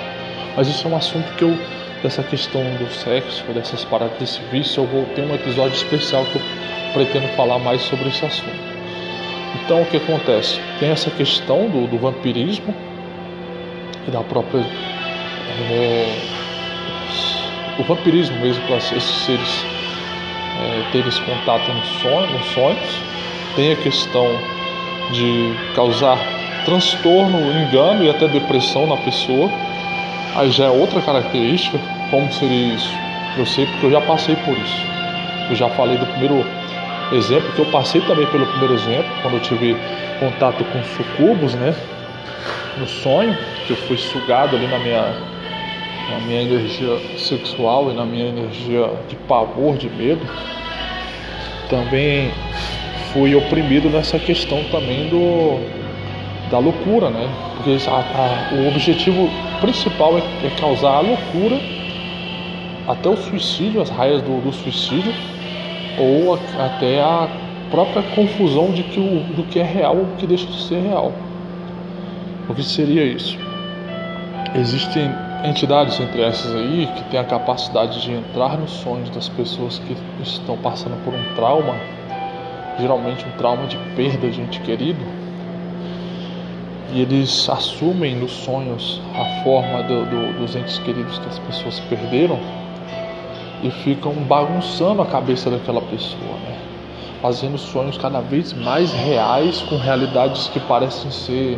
Mas 0.55 0.69
isso 0.69 0.87
é 0.87 0.89
um 0.89 0.95
assunto 0.95 1.29
que 1.35 1.43
eu, 1.43 1.59
dessa 2.01 2.23
questão 2.23 2.61
do 2.79 2.89
sexo, 2.93 3.43
dessas 3.51 3.83
paradas 3.83 4.17
desse 4.17 4.39
vício, 4.49 4.83
eu 4.83 4.87
vou 4.87 5.03
ter 5.15 5.23
um 5.23 5.35
episódio 5.35 5.75
especial 5.75 6.23
que 6.27 6.37
eu 6.37 6.41
pretendo 6.93 7.27
falar 7.35 7.59
mais 7.59 7.81
sobre 7.81 8.09
esse 8.09 8.25
assunto. 8.25 8.73
Então, 9.63 9.81
o 9.81 9.85
que 9.85 9.97
acontece? 9.97 10.59
Tem 10.79 10.89
essa 10.89 11.09
questão 11.11 11.69
do, 11.69 11.87
do 11.87 11.97
vampirismo 11.97 12.73
e 14.07 14.11
da 14.11 14.21
própria. 14.21 14.61
É, 15.69 16.15
o 17.77 17.83
vampirismo 17.83 18.37
mesmo, 18.39 18.65
para 18.65 18.77
esses 18.77 19.03
seres 19.03 19.65
é, 20.59 20.91
terem 20.91 21.07
esse 21.07 21.21
contato 21.21 21.71
no 21.71 21.85
sonho, 22.01 22.31
nos 22.31 22.45
sonhos. 22.47 23.01
Tem 23.55 23.71
a 23.71 23.75
questão 23.75 24.27
de 25.11 25.53
causar 25.75 26.17
transtorno, 26.65 27.39
engano 27.51 28.03
e 28.03 28.09
até 28.09 28.27
depressão 28.27 28.87
na 28.87 28.97
pessoa. 28.97 29.49
Aí 30.35 30.49
já 30.51 30.65
é 30.65 30.69
outra 30.69 31.01
característica. 31.01 31.77
Como 32.09 32.31
seria 32.31 32.73
isso? 32.73 32.91
Eu 33.37 33.45
sei 33.45 33.65
porque 33.65 33.85
eu 33.87 33.91
já 33.91 34.01
passei 34.01 34.35
por 34.35 34.57
isso. 34.57 34.85
Eu 35.49 35.55
já 35.55 35.69
falei 35.69 35.97
do 35.97 36.05
primeiro 36.05 36.45
exemplo, 37.15 37.51
que 37.53 37.59
eu 37.59 37.65
passei 37.65 38.01
também 38.01 38.25
pelo 38.27 38.45
primeiro 38.45 38.73
exemplo, 38.73 39.11
quando 39.21 39.35
eu 39.35 39.39
tive 39.41 39.75
contato 40.19 40.63
com 40.65 40.83
sucubos, 40.83 41.53
né? 41.55 41.75
No 42.77 42.87
sonho, 42.87 43.37
que 43.65 43.71
eu 43.71 43.77
fui 43.77 43.97
sugado 43.97 44.55
ali 44.55 44.67
na 44.67 44.79
minha, 44.79 45.13
na 46.09 46.19
minha 46.25 46.41
energia 46.41 46.97
sexual 47.17 47.91
e 47.91 47.93
na 47.93 48.05
minha 48.05 48.27
energia 48.27 48.89
de 49.07 49.15
pavor, 49.27 49.77
de 49.77 49.89
medo. 49.89 50.25
Também 51.69 52.31
fui 53.11 53.35
oprimido 53.35 53.89
nessa 53.89 54.17
questão 54.17 54.63
também 54.71 55.07
do 55.09 55.59
da 56.49 56.59
loucura, 56.59 57.09
né? 57.09 57.27
Porque 57.55 57.77
a, 57.89 57.91
a, 57.91 58.53
o 58.53 58.67
objetivo 58.67 59.27
principal 59.59 60.17
é, 60.17 60.21
é, 60.45 60.49
causar 60.59 60.97
a 60.97 60.99
loucura 60.99 61.59
até 62.87 63.09
o 63.09 63.17
suicídio, 63.17 63.81
as 63.81 63.89
raias 63.89 64.21
do, 64.21 64.39
do 64.41 64.53
suicídio 64.53 65.11
ou 65.97 66.35
até 66.59 67.01
a 67.01 67.27
própria 67.69 68.03
confusão 68.15 68.71
de 68.71 68.83
que 68.83 68.99
o, 68.99 69.35
do 69.35 69.43
que 69.43 69.59
é 69.59 69.63
real 69.63 69.95
o 69.95 70.15
que 70.17 70.27
deixa 70.27 70.45
de 70.45 70.61
ser 70.61 70.81
real. 70.81 71.11
O 72.47 72.53
que 72.53 72.63
seria 72.63 73.03
isso? 73.03 73.37
Existem 74.55 75.09
entidades 75.43 75.99
entre 75.99 76.21
essas 76.21 76.53
aí 76.55 76.87
que 76.95 77.03
têm 77.05 77.19
a 77.19 77.23
capacidade 77.23 78.01
de 78.01 78.11
entrar 78.11 78.57
nos 78.57 78.71
sonhos 78.71 79.09
das 79.09 79.27
pessoas 79.29 79.79
que 79.79 79.95
estão 80.21 80.57
passando 80.57 81.03
por 81.03 81.13
um 81.13 81.35
trauma, 81.35 81.75
geralmente 82.79 83.25
um 83.25 83.37
trauma 83.37 83.65
de 83.65 83.77
perda 83.95 84.29
de 84.29 84.41
ente 84.41 84.59
querido, 84.61 84.99
e 86.93 87.01
eles 87.01 87.49
assumem 87.49 88.15
nos 88.15 88.31
sonhos 88.31 89.01
a 89.15 89.43
forma 89.43 89.81
do, 89.83 90.05
do, 90.05 90.39
dos 90.39 90.55
entes 90.55 90.77
queridos 90.79 91.17
que 91.17 91.27
as 91.27 91.39
pessoas 91.39 91.79
perderam 91.81 92.39
e 93.63 93.71
ficam 93.71 94.13
bagunçando 94.13 95.01
a 95.01 95.05
cabeça 95.05 95.49
daquela 95.49 95.81
pessoa, 95.81 96.33
né? 96.43 96.57
fazendo 97.21 97.57
sonhos 97.57 97.97
cada 97.97 98.19
vez 98.19 98.51
mais 98.51 98.91
reais 98.91 99.61
com 99.61 99.77
realidades 99.77 100.49
que 100.49 100.59
parecem 100.59 101.09
ser, 101.09 101.57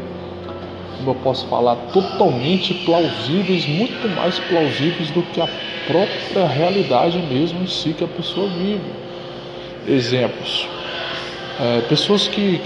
como 0.98 1.10
eu 1.10 1.16
posso 1.16 1.48
falar, 1.48 1.76
totalmente 1.92 2.72
plausíveis, 2.86 3.68
muito 3.68 4.08
mais 4.16 4.38
plausíveis 4.38 5.10
do 5.10 5.24
que 5.24 5.42
a 5.42 5.50
própria 5.88 6.46
realidade 6.46 7.18
mesmo 7.18 7.64
em 7.64 7.68
si 7.68 7.94
que 7.94 8.04
a 8.04 8.08
pessoa 8.08 8.48
vive. 8.48 8.94
Exemplos. 9.88 10.68
É, 11.60 11.82
pessoas 11.88 12.28
que, 12.28 12.62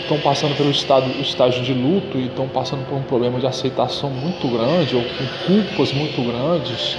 estão 0.00 0.18
passando 0.20 0.56
pelo 0.56 0.70
estado, 0.70 1.10
estágio 1.20 1.62
de 1.62 1.74
luto 1.74 2.16
e 2.16 2.26
estão 2.26 2.48
passando 2.48 2.88
por 2.88 2.96
um 2.96 3.02
problema 3.02 3.38
de 3.38 3.46
aceitação 3.46 4.08
muito 4.08 4.48
grande 4.48 4.96
ou 4.96 5.02
com 5.02 5.46
culpas 5.46 5.92
muito 5.92 6.22
grandes, 6.22 6.96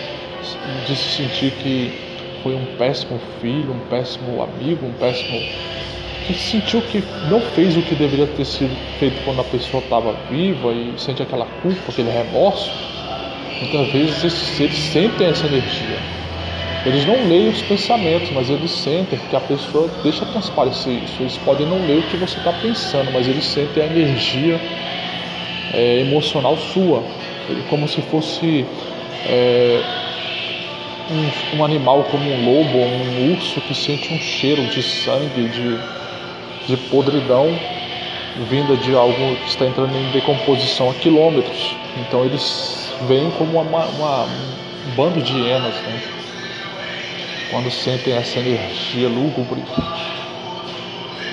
de 0.85 0.95
se 0.95 1.17
sentir 1.17 1.51
que 1.51 1.91
foi 2.43 2.55
um 2.55 2.65
péssimo 2.77 3.19
filho, 3.41 3.71
um 3.71 3.79
péssimo 3.89 4.41
amigo, 4.41 4.85
um 4.85 4.93
péssimo. 4.93 5.39
que 6.25 6.33
sentiu 6.33 6.81
que 6.81 7.03
não 7.29 7.41
fez 7.41 7.75
o 7.75 7.81
que 7.81 7.95
deveria 7.95 8.27
ter 8.27 8.45
sido 8.45 8.75
feito 8.99 9.23
quando 9.25 9.41
a 9.41 9.43
pessoa 9.43 9.81
estava 9.83 10.13
viva 10.29 10.71
e 10.71 10.93
sente 10.97 11.23
aquela 11.23 11.45
culpa, 11.61 11.91
aquele 11.91 12.11
remorso. 12.11 12.71
Muitas 13.61 13.87
vezes 13.91 14.23
esses 14.23 14.47
seres 14.57 14.77
sentem 14.77 15.27
essa 15.27 15.45
energia. 15.47 15.97
Eles 16.85 17.05
não 17.05 17.27
leem 17.27 17.49
os 17.49 17.61
pensamentos, 17.61 18.31
mas 18.31 18.49
eles 18.49 18.71
sentem 18.71 19.19
que 19.29 19.35
a 19.35 19.39
pessoa 19.41 19.89
deixa 20.01 20.25
transparecer 20.25 20.93
isso. 21.03 21.15
Eles 21.19 21.37
podem 21.37 21.67
não 21.67 21.85
ler 21.85 21.99
o 21.99 22.03
que 22.03 22.15
você 22.15 22.37
está 22.37 22.53
pensando, 22.53 23.11
mas 23.11 23.27
eles 23.27 23.43
sentem 23.43 23.83
a 23.83 23.85
energia 23.85 24.61
é, 25.73 25.99
emocional 25.99 26.55
sua, 26.55 27.03
como 27.69 27.85
se 27.87 28.01
fosse 28.03 28.65
é, 29.27 29.81
um, 31.09 31.57
um, 31.57 31.65
animal 31.65 32.03
como 32.05 32.29
um 32.29 32.45
lobo 32.45 32.77
ou 32.77 32.85
um 32.85 33.33
urso 33.33 33.59
que 33.61 33.73
sente 33.73 34.13
um 34.13 34.19
cheiro 34.19 34.65
de 34.67 34.83
sangue, 34.83 35.49
de, 35.49 35.77
de 36.67 36.77
podridão 36.89 37.57
vinda 38.49 38.77
de 38.77 38.93
algo 38.93 39.35
que 39.37 39.49
está 39.49 39.65
entrando 39.65 39.95
em 39.95 40.11
decomposição 40.11 40.89
a 40.89 40.93
quilômetros. 40.93 41.75
Então 41.97 42.23
eles 42.23 42.93
veem 43.07 43.31
como 43.31 43.59
uma, 43.59 43.85
uma, 43.85 44.23
um 44.23 44.95
bando 44.95 45.21
de 45.21 45.33
hienas. 45.33 45.75
Né? 45.75 46.19
quando 47.49 47.69
sentem 47.71 48.13
essa 48.13 48.39
energia 48.39 49.07
lúgubre. 49.07 49.63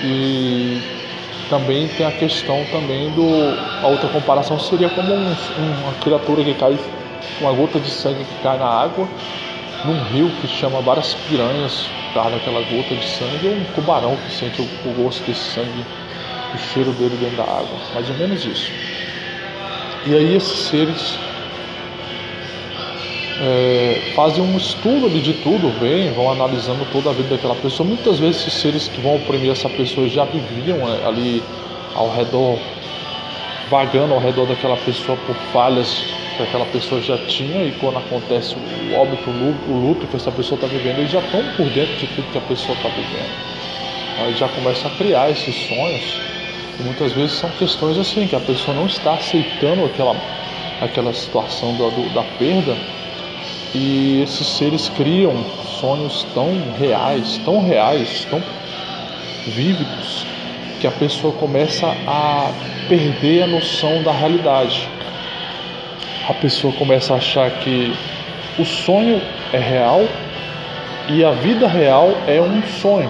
E 0.03 0.81
também 1.49 1.87
tem 1.89 2.05
a 2.05 2.11
questão 2.11 2.65
também 2.71 3.09
do. 3.11 3.55
A 3.83 3.87
outra 3.87 4.09
comparação 4.09 4.59
seria 4.59 4.89
como 4.89 5.13
um, 5.13 5.35
uma 5.83 5.93
criatura 6.01 6.43
que 6.43 6.53
cai, 6.53 6.77
uma 7.39 7.51
gota 7.51 7.79
de 7.79 7.89
sangue 7.89 8.23
que 8.23 8.43
cai 8.43 8.57
na 8.57 8.67
água, 8.67 9.07
num 9.85 10.01
rio 10.05 10.29
que 10.41 10.47
chama 10.47 10.81
várias 10.81 11.13
piranhas 11.29 11.87
por 12.07 12.13
causa 12.13 12.31
daquela 12.31 12.61
gota 12.61 12.95
de 12.95 13.05
sangue, 13.05 13.47
ou 13.47 13.53
um 13.53 13.63
tubarão 13.75 14.17
que 14.17 14.31
sente 14.31 14.61
o, 14.61 14.93
gosto 14.93 15.23
desse 15.25 15.51
sangue, 15.51 15.85
o 16.53 16.57
cheiro 16.57 16.91
dele 16.93 17.17
dentro 17.19 17.37
da 17.37 17.43
água. 17.43 17.77
Mais 17.93 18.09
ou 18.09 18.15
menos 18.15 18.43
isso. 18.43 18.71
E 20.05 20.15
aí 20.15 20.35
esses 20.35 20.59
seres 20.67 21.19
é, 23.39 24.13
fazem 24.15 24.43
um 24.43 24.57
estudo 24.57 25.05
ali 25.05 25.21
de 25.21 25.33
tudo, 25.33 25.69
vêm, 25.79 26.11
vão 26.13 26.31
analisando 26.31 26.85
toda 26.91 27.09
a 27.09 27.13
vida 27.13 27.35
daquela 27.35 27.55
pessoa. 27.55 27.87
Muitas 27.87 28.19
vezes 28.19 28.41
esses 28.41 28.53
seres 28.53 28.87
que 28.87 28.99
vão 29.01 29.15
oprimir 29.15 29.51
essa 29.51 29.69
pessoa 29.69 30.07
já 30.07 30.25
viviam 30.25 30.77
é, 30.87 31.07
ali 31.07 31.43
ao 31.93 32.09
redor, 32.11 32.57
vagando 33.69 34.13
ao 34.13 34.19
redor 34.19 34.45
daquela 34.45 34.77
pessoa 34.77 35.17
por 35.27 35.35
falhas 35.51 36.03
que 36.37 36.43
aquela 36.43 36.65
pessoa 36.65 37.01
já 37.01 37.17
tinha 37.17 37.63
e 37.65 37.71
quando 37.73 37.97
acontece 37.97 38.55
o 38.55 38.95
óbito, 38.95 39.29
o 39.29 39.73
luto 39.73 40.05
que 40.07 40.15
essa 40.15 40.31
pessoa 40.31 40.55
está 40.55 40.67
vivendo, 40.67 40.99
eles 40.99 41.11
já 41.11 41.19
estão 41.19 41.43
por 41.57 41.67
dentro 41.71 41.95
de 41.95 42.07
tudo 42.07 42.31
que 42.31 42.37
a 42.37 42.41
pessoa 42.41 42.75
está 42.77 42.89
vivendo. 42.89 43.29
Aí 44.19 44.33
já 44.35 44.47
começa 44.47 44.87
a 44.87 44.91
criar 44.91 45.31
esses 45.31 45.55
sonhos 45.67 46.21
e 46.79 46.83
muitas 46.83 47.11
vezes 47.11 47.33
são 47.33 47.49
questões 47.51 47.97
assim 47.97 48.27
que 48.27 48.35
a 48.35 48.39
pessoa 48.39 48.75
não 48.75 48.85
está 48.85 49.15
aceitando 49.15 49.85
aquela, 49.85 50.15
aquela 50.79 51.13
situação 51.13 51.75
da, 51.75 51.89
do, 51.89 52.13
da 52.13 52.23
perda 52.37 52.77
e 53.73 54.21
esses 54.21 54.47
seres 54.47 54.89
criam 54.89 55.35
sonhos 55.79 56.25
tão 56.33 56.51
reais, 56.77 57.39
tão 57.43 57.61
reais, 57.61 58.25
tão 58.29 58.41
vívidos, 59.47 60.25
que 60.79 60.87
a 60.87 60.91
pessoa 60.91 61.33
começa 61.33 61.87
a 62.07 62.51
perder 62.87 63.43
a 63.43 63.47
noção 63.47 64.03
da 64.03 64.11
realidade. 64.11 64.87
A 66.27 66.33
pessoa 66.33 66.73
começa 66.73 67.13
a 67.13 67.17
achar 67.17 67.49
que 67.49 67.93
o 68.59 68.65
sonho 68.65 69.21
é 69.53 69.57
real 69.57 70.01
e 71.07 71.23
a 71.23 71.31
vida 71.31 71.69
real 71.69 72.09
é 72.27 72.41
um 72.41 72.61
sonho. 72.81 73.09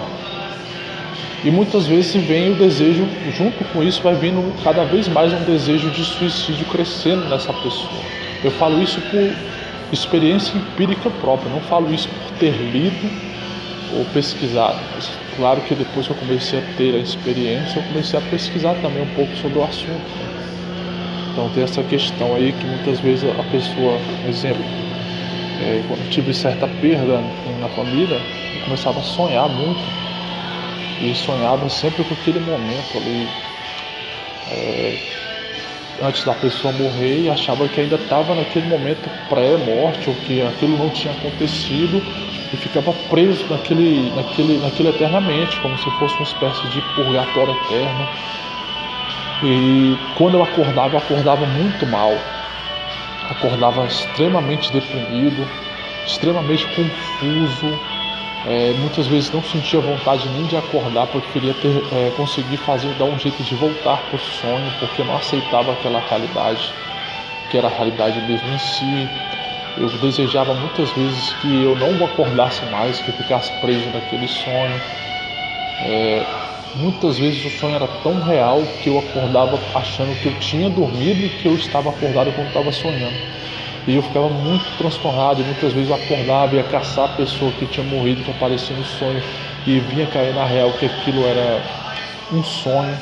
E 1.44 1.50
muitas 1.50 1.84
vezes 1.84 2.14
vem 2.14 2.52
o 2.52 2.54
desejo, 2.54 3.04
junto 3.36 3.64
com 3.72 3.82
isso 3.82 4.00
vai 4.02 4.14
vindo 4.14 4.54
cada 4.62 4.84
vez 4.84 5.08
mais 5.08 5.32
um 5.32 5.42
desejo 5.42 5.90
de 5.90 6.04
suicídio 6.04 6.64
crescendo 6.66 7.28
nessa 7.28 7.52
pessoa. 7.52 8.02
Eu 8.44 8.52
falo 8.52 8.80
isso 8.80 9.00
por 9.10 9.32
experiência 9.92 10.56
empírica 10.56 11.10
própria, 11.10 11.50
não 11.50 11.60
falo 11.62 11.92
isso 11.92 12.08
por 12.08 12.38
ter 12.38 12.52
lido 12.52 13.10
ou 13.96 14.04
pesquisado. 14.06 14.78
Mas, 14.94 15.10
claro 15.36 15.60
que 15.62 15.74
depois 15.74 16.06
que 16.06 16.12
eu 16.12 16.16
comecei 16.18 16.60
a 16.60 16.62
ter 16.76 16.94
a 16.94 16.98
experiência, 16.98 17.80
eu 17.80 17.82
comecei 17.82 18.16
a 18.16 18.22
pesquisar 18.22 18.74
também 18.74 19.02
um 19.02 19.14
pouco 19.16 19.34
sobre 19.38 19.58
o 19.58 19.64
assunto. 19.64 20.27
Então 21.38 21.48
tem 21.50 21.62
essa 21.62 21.84
questão 21.84 22.34
aí 22.34 22.52
que 22.52 22.66
muitas 22.66 22.98
vezes 22.98 23.30
a 23.30 23.44
pessoa, 23.44 23.96
exemplo, 24.28 24.64
é, 25.62 25.84
quando 25.86 26.10
tive 26.10 26.34
certa 26.34 26.66
perda 26.66 27.22
na 27.60 27.68
família, 27.68 28.20
eu 28.56 28.64
começava 28.64 28.98
a 28.98 29.02
sonhar 29.04 29.48
muito. 29.48 29.78
E 31.00 31.14
sonhava 31.14 31.68
sempre 31.68 32.02
com 32.02 32.14
aquele 32.14 32.40
momento 32.40 32.96
ali. 32.96 33.28
É, 34.50 34.98
antes 36.02 36.24
da 36.24 36.34
pessoa 36.34 36.72
morrer 36.72 37.20
e 37.20 37.30
achava 37.30 37.68
que 37.68 37.80
ainda 37.80 37.94
estava 37.94 38.34
naquele 38.34 38.66
momento 38.66 39.08
pré-morte 39.28 40.10
ou 40.10 40.16
que 40.26 40.42
aquilo 40.42 40.76
não 40.76 40.90
tinha 40.90 41.12
acontecido 41.12 42.02
e 42.52 42.56
ficava 42.56 42.92
preso 43.08 43.46
naquele, 43.48 44.10
naquele, 44.16 44.58
naquele 44.58 44.88
eternamente, 44.88 45.60
como 45.60 45.78
se 45.78 45.88
fosse 45.98 46.16
uma 46.16 46.24
espécie 46.24 46.66
de 46.68 46.80
purgatório 46.96 47.54
eterno. 47.64 48.08
E 49.42 49.96
quando 50.16 50.34
eu 50.34 50.42
acordava, 50.42 50.94
eu 50.94 50.98
acordava 50.98 51.46
muito 51.46 51.86
mal, 51.86 52.18
acordava 53.30 53.86
extremamente 53.86 54.72
deprimido, 54.72 55.46
extremamente 56.04 56.66
confuso, 56.66 57.78
é, 58.44 58.72
muitas 58.74 59.06
vezes 59.06 59.30
não 59.30 59.42
sentia 59.42 59.80
vontade 59.80 60.28
nem 60.28 60.44
de 60.46 60.56
acordar, 60.56 61.06
porque 61.08 61.28
queria 61.32 61.54
ter, 61.54 61.84
é, 61.92 62.10
conseguir 62.10 62.56
fazer, 62.56 62.94
dar 62.94 63.04
um 63.04 63.18
jeito 63.18 63.42
de 63.42 63.54
voltar 63.54 63.98
para 63.98 64.16
o 64.16 64.18
sonho, 64.18 64.72
porque 64.78 65.04
não 65.04 65.16
aceitava 65.16 65.72
aquela 65.72 66.00
realidade, 66.00 66.72
que 67.48 67.56
era 67.56 67.68
a 67.68 67.70
realidade 67.70 68.20
mesmo 68.20 68.50
em 68.52 68.58
si. 68.58 69.08
Eu 69.76 69.88
desejava 69.88 70.54
muitas 70.54 70.90
vezes 70.90 71.32
que 71.34 71.62
eu 71.62 71.76
não 71.76 72.04
acordasse 72.04 72.64
mais, 72.66 73.00
que 73.00 73.08
eu 73.10 73.14
ficasse 73.14 73.52
preso 73.60 73.90
naquele 73.90 74.26
sonho. 74.26 74.80
É, 75.80 76.26
muitas 76.76 77.18
vezes 77.18 77.44
o 77.44 77.50
sonho 77.50 77.74
era 77.74 77.88
tão 78.02 78.20
real 78.20 78.62
que 78.82 78.88
eu 78.88 78.98
acordava 78.98 79.58
achando 79.74 80.14
que 80.20 80.26
eu 80.26 80.34
tinha 80.38 80.68
dormido 80.68 81.24
e 81.24 81.28
que 81.28 81.46
eu 81.46 81.54
estava 81.54 81.90
acordado 81.90 82.32
quando 82.32 82.48
estava 82.48 82.72
sonhando. 82.72 83.16
E 83.86 83.94
eu 83.94 84.02
ficava 84.02 84.28
muito 84.28 84.64
transtornado, 84.76 85.40
e 85.40 85.44
muitas 85.44 85.72
vezes 85.72 85.88
eu 85.88 85.96
acordava 85.96 86.54
e 86.54 86.58
ia 86.58 86.64
caçar 86.64 87.06
a 87.06 87.08
pessoa 87.08 87.50
que 87.52 87.66
tinha 87.66 87.86
morrido, 87.86 88.22
que 88.22 88.30
aparecia 88.30 88.76
no 88.76 88.84
sonho, 88.84 89.22
e 89.66 89.80
vinha 89.80 90.06
cair 90.06 90.34
na 90.34 90.44
real 90.44 90.70
que 90.72 90.84
aquilo 90.84 91.26
era 91.26 91.62
um 92.30 92.44
sonho. 92.44 92.94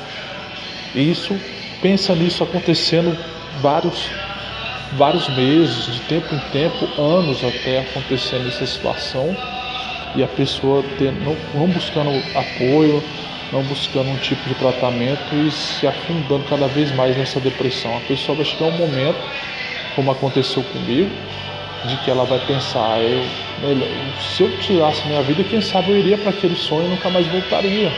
E 0.95 1.11
isso, 1.11 1.37
pensa 1.83 2.15
nisso 2.15 2.45
acontecendo 2.45 3.17
vários, 3.61 4.09
vários 4.93 5.29
meses, 5.31 5.93
de 5.93 6.01
tempo 6.03 6.33
em 6.33 6.39
tempo, 6.53 6.89
anos 7.01 7.43
até 7.43 7.81
acontecendo 7.81 8.47
essa 8.47 8.65
situação, 8.65 9.37
e 10.15 10.23
a 10.23 10.29
pessoa 10.29 10.85
ter, 10.99 11.13
não, 11.13 11.37
não 11.53 11.67
buscando 11.67 12.23
apoio, 12.33 13.03
não 13.53 13.63
buscando 13.63 14.11
um 14.11 14.17
tipo 14.17 14.49
de 14.49 14.55
tratamento 14.55 15.35
e 15.35 15.51
se 15.51 15.87
afundando 15.87 16.45
cada 16.49 16.67
vez 16.67 16.91
mais 16.93 17.17
nessa 17.17 17.41
depressão. 17.41 17.97
A 17.97 18.01
pessoa 18.01 18.37
vai 18.37 18.45
chegar 18.45 18.67
um 18.67 18.77
momento 18.77 19.19
como 19.95 20.11
aconteceu 20.11 20.63
comigo, 20.63 21.11
de 21.87 21.97
que 21.99 22.11
ela 22.11 22.25
vai 22.25 22.39
pensar, 22.47 22.81
ah, 22.81 23.01
eu, 23.01 23.25
se 24.21 24.43
eu 24.43 24.59
tirasse 24.59 25.07
minha 25.09 25.23
vida, 25.23 25.43
quem 25.43 25.61
sabe 25.61 25.91
eu 25.91 25.97
iria 25.97 26.19
para 26.19 26.31
aquele 26.31 26.55
sonho 26.55 26.87
e 26.87 26.91
nunca 26.91 27.09
mais 27.09 27.27
voltaria. 27.27 27.91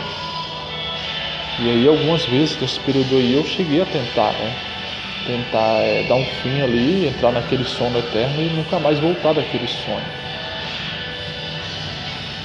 E 1.61 1.69
aí 1.69 1.89
algumas 1.89 2.25
vezes 2.25 2.61
nesse 2.61 2.79
período 2.81 3.17
aí 3.17 3.35
eu 3.35 3.45
cheguei 3.45 3.83
a 3.83 3.85
tentar, 3.85 4.33
né? 4.33 4.55
Tentar 5.27 5.81
é, 5.81 6.05
dar 6.09 6.15
um 6.15 6.25
fim 6.25 6.63
ali, 6.63 7.09
entrar 7.09 7.33
naquele 7.33 7.65
sono 7.65 7.99
eterno 7.99 8.41
e 8.41 8.49
nunca 8.51 8.79
mais 8.79 9.01
voltar 9.01 9.33
daquele 9.33 9.67
sonho. 9.67 10.07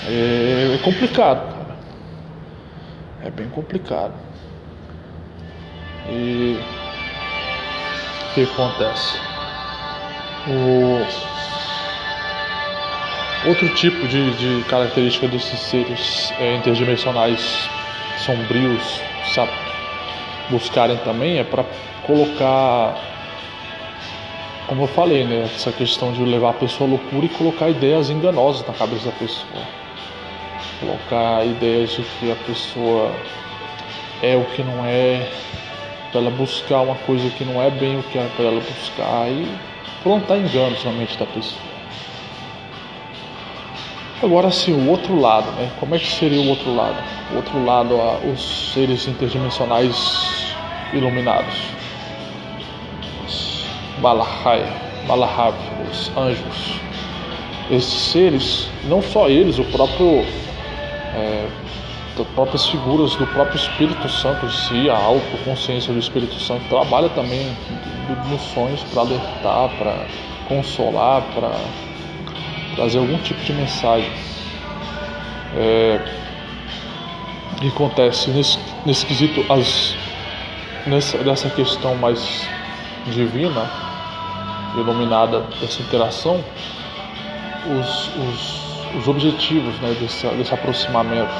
É, 0.07 0.75
é 0.75 0.77
complicado. 0.83 1.52
É 3.25 3.29
bem 3.29 3.47
complicado. 3.49 4.13
E 6.09 6.59
o 8.29 8.33
que 8.33 8.43
acontece? 8.43 9.17
O 10.47 10.99
outro 13.47 13.69
tipo 13.75 14.05
de, 14.07 14.33
de 14.33 14.63
característica 14.65 15.27
desses 15.27 15.59
seres 15.59 16.33
é, 16.39 16.55
interdimensionais 16.55 17.69
sombrios 18.17 19.01
sabe, 19.33 19.51
buscarem 20.49 20.97
também 20.97 21.39
é 21.39 21.43
para 21.43 21.65
colocar, 22.05 22.95
como 24.67 24.83
eu 24.83 24.87
falei, 24.87 25.23
né, 25.23 25.49
essa 25.55 25.71
questão 25.71 26.11
de 26.11 26.23
levar 26.23 26.49
a 26.51 26.53
pessoa 26.53 26.89
à 26.89 26.91
loucura 26.91 27.25
e 27.25 27.29
colocar 27.29 27.69
ideias 27.69 28.09
enganosas 28.09 28.67
na 28.67 28.73
cabeça 28.73 29.05
da 29.05 29.11
pessoa. 29.13 29.82
Colocar 30.83 31.45
ideias 31.45 31.91
de 31.91 32.03
que 32.19 32.29
a 32.29 32.35
pessoa 32.35 33.09
é 34.21 34.35
o 34.35 34.43
que 34.43 34.61
não 34.61 34.85
é, 34.85 35.25
para 36.11 36.19
ela 36.19 36.29
buscar 36.29 36.81
uma 36.81 36.95
coisa 36.95 37.29
que 37.29 37.45
não 37.45 37.61
é 37.61 37.69
bem 37.71 37.97
o 37.97 38.03
que 38.03 38.17
é 38.17 38.29
para 38.35 38.45
ela 38.45 38.59
buscar 38.59 39.29
e 39.29 39.47
plantar 40.03 40.37
enganos 40.37 40.83
na 40.83 40.91
mente 40.91 41.17
da 41.17 41.25
pessoa. 41.25 41.61
Agora 44.21 44.51
sim, 44.51 44.73
o 44.73 44.89
outro 44.89 45.17
lado, 45.17 45.49
né? 45.53 45.71
Como 45.79 45.95
é 45.95 45.99
que 45.99 46.07
seria 46.07 46.41
o 46.41 46.49
outro 46.49 46.75
lado? 46.75 46.97
O 47.31 47.37
outro 47.37 47.63
lado, 47.63 47.95
os 48.29 48.73
seres 48.73 49.07
interdimensionais 49.07 50.53
iluminados. 50.93 51.55
Os 53.25 53.65
Malahav, 54.01 55.55
os 55.89 56.11
anjos. 56.17 56.79
Esses 57.71 58.11
seres, 58.11 58.67
não 58.83 59.01
só 59.01 59.29
eles, 59.29 59.59
o 59.59 59.63
próprio 59.65 60.25
é, 61.15 61.47
das 62.17 62.27
próprias 62.27 62.67
figuras 62.67 63.15
do 63.15 63.25
próprio 63.27 63.55
Espírito 63.55 64.07
Santo 64.09 64.45
em 64.45 64.49
si, 64.49 64.89
a 64.89 64.97
autoconsciência 64.97 65.91
do 65.93 65.99
Espírito 65.99 66.39
Santo 66.39 66.63
trabalha 66.69 67.09
também 67.09 67.55
nos 68.29 68.41
sonhos 68.41 68.83
para 68.83 69.01
alertar, 69.01 69.69
para 69.77 70.05
consolar, 70.47 71.23
para 71.33 71.51
trazer 72.75 72.99
algum 72.99 73.17
tipo 73.19 73.41
de 73.43 73.53
mensagem. 73.53 74.11
É, 75.55 76.23
que 77.63 77.67
acontece 77.69 78.29
nesse, 78.31 78.59
nesse 78.85 79.05
quesito, 79.05 79.45
as, 79.51 79.95
nessa, 80.85 81.17
nessa 81.19 81.49
questão 81.49 81.95
mais 81.95 82.45
divina, 83.05 83.69
iluminada 84.75 85.41
dessa 85.61 85.81
interação, 85.81 86.43
os, 87.65 88.07
os 88.17 88.72
os 88.97 89.07
objetivos 89.07 89.79
né, 89.79 89.95
desse, 89.99 90.27
desse 90.27 90.53
aproximamento. 90.53 91.33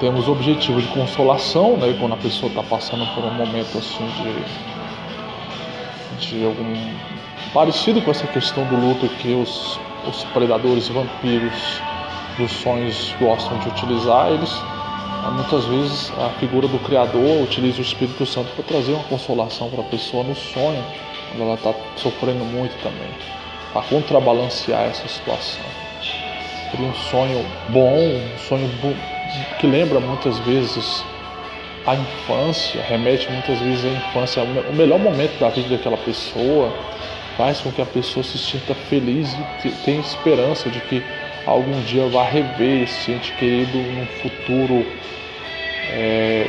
Temos 0.00 0.28
objetivo 0.28 0.80
de 0.80 0.88
consolação, 0.88 1.76
né, 1.76 1.96
quando 1.98 2.14
a 2.14 2.18
pessoa 2.18 2.50
está 2.50 2.62
passando 2.62 3.06
por 3.14 3.24
um 3.24 3.32
momento 3.32 3.78
assim 3.78 4.06
de, 6.18 6.28
de 6.28 6.44
algum 6.44 6.74
parecido 7.52 8.02
com 8.02 8.10
essa 8.10 8.26
questão 8.26 8.64
do 8.66 8.76
luto 8.76 9.08
que 9.16 9.32
os, 9.32 9.80
os 10.06 10.24
predadores 10.34 10.88
vampiros 10.88 11.80
dos 12.36 12.52
sonhos 12.52 13.14
gostam 13.18 13.58
de 13.60 13.68
utilizar, 13.68 14.28
eles 14.30 14.52
muitas 15.32 15.64
vezes 15.64 16.12
a 16.18 16.28
figura 16.38 16.68
do 16.68 16.78
Criador 16.80 17.42
utiliza 17.42 17.78
o 17.78 17.82
Espírito 17.82 18.26
Santo 18.26 18.50
para 18.54 18.64
trazer 18.64 18.92
uma 18.92 19.04
consolação 19.04 19.70
para 19.70 19.80
a 19.80 19.84
pessoa 19.84 20.22
no 20.22 20.34
sonho, 20.34 20.84
quando 21.30 21.42
ela 21.42 21.54
está 21.54 21.74
sofrendo 21.96 22.44
muito 22.44 22.74
também, 22.82 23.08
para 23.72 23.82
contrabalancear 23.82 24.82
essa 24.82 25.08
situação. 25.08 25.85
Seria 26.70 26.86
um 26.86 26.94
sonho 26.94 27.44
bom, 27.68 27.98
um 27.98 28.38
sonho 28.38 28.70
que 29.58 29.66
lembra 29.66 30.00
muitas 30.00 30.38
vezes 30.40 31.04
a 31.86 31.94
infância, 31.94 32.82
remete 32.82 33.30
muitas 33.30 33.58
vezes 33.60 33.84
à 33.84 33.88
infância, 33.88 34.42
o 34.42 34.74
melhor 34.74 34.98
momento 34.98 35.38
da 35.38 35.48
vida 35.48 35.76
daquela 35.76 35.96
pessoa, 35.96 36.72
faz 37.36 37.60
com 37.60 37.70
que 37.70 37.80
a 37.80 37.86
pessoa 37.86 38.24
se 38.24 38.38
sinta 38.38 38.74
feliz 38.74 39.36
e 39.64 39.68
tenha 39.84 40.00
esperança 40.00 40.68
de 40.68 40.80
que 40.80 41.02
algum 41.46 41.80
dia 41.82 42.08
vai 42.08 42.28
rever 42.30 42.82
esse 42.82 43.12
ente 43.12 43.32
querido 43.32 43.78
num 43.78 44.06
futuro 44.20 44.84
é, 45.92 46.46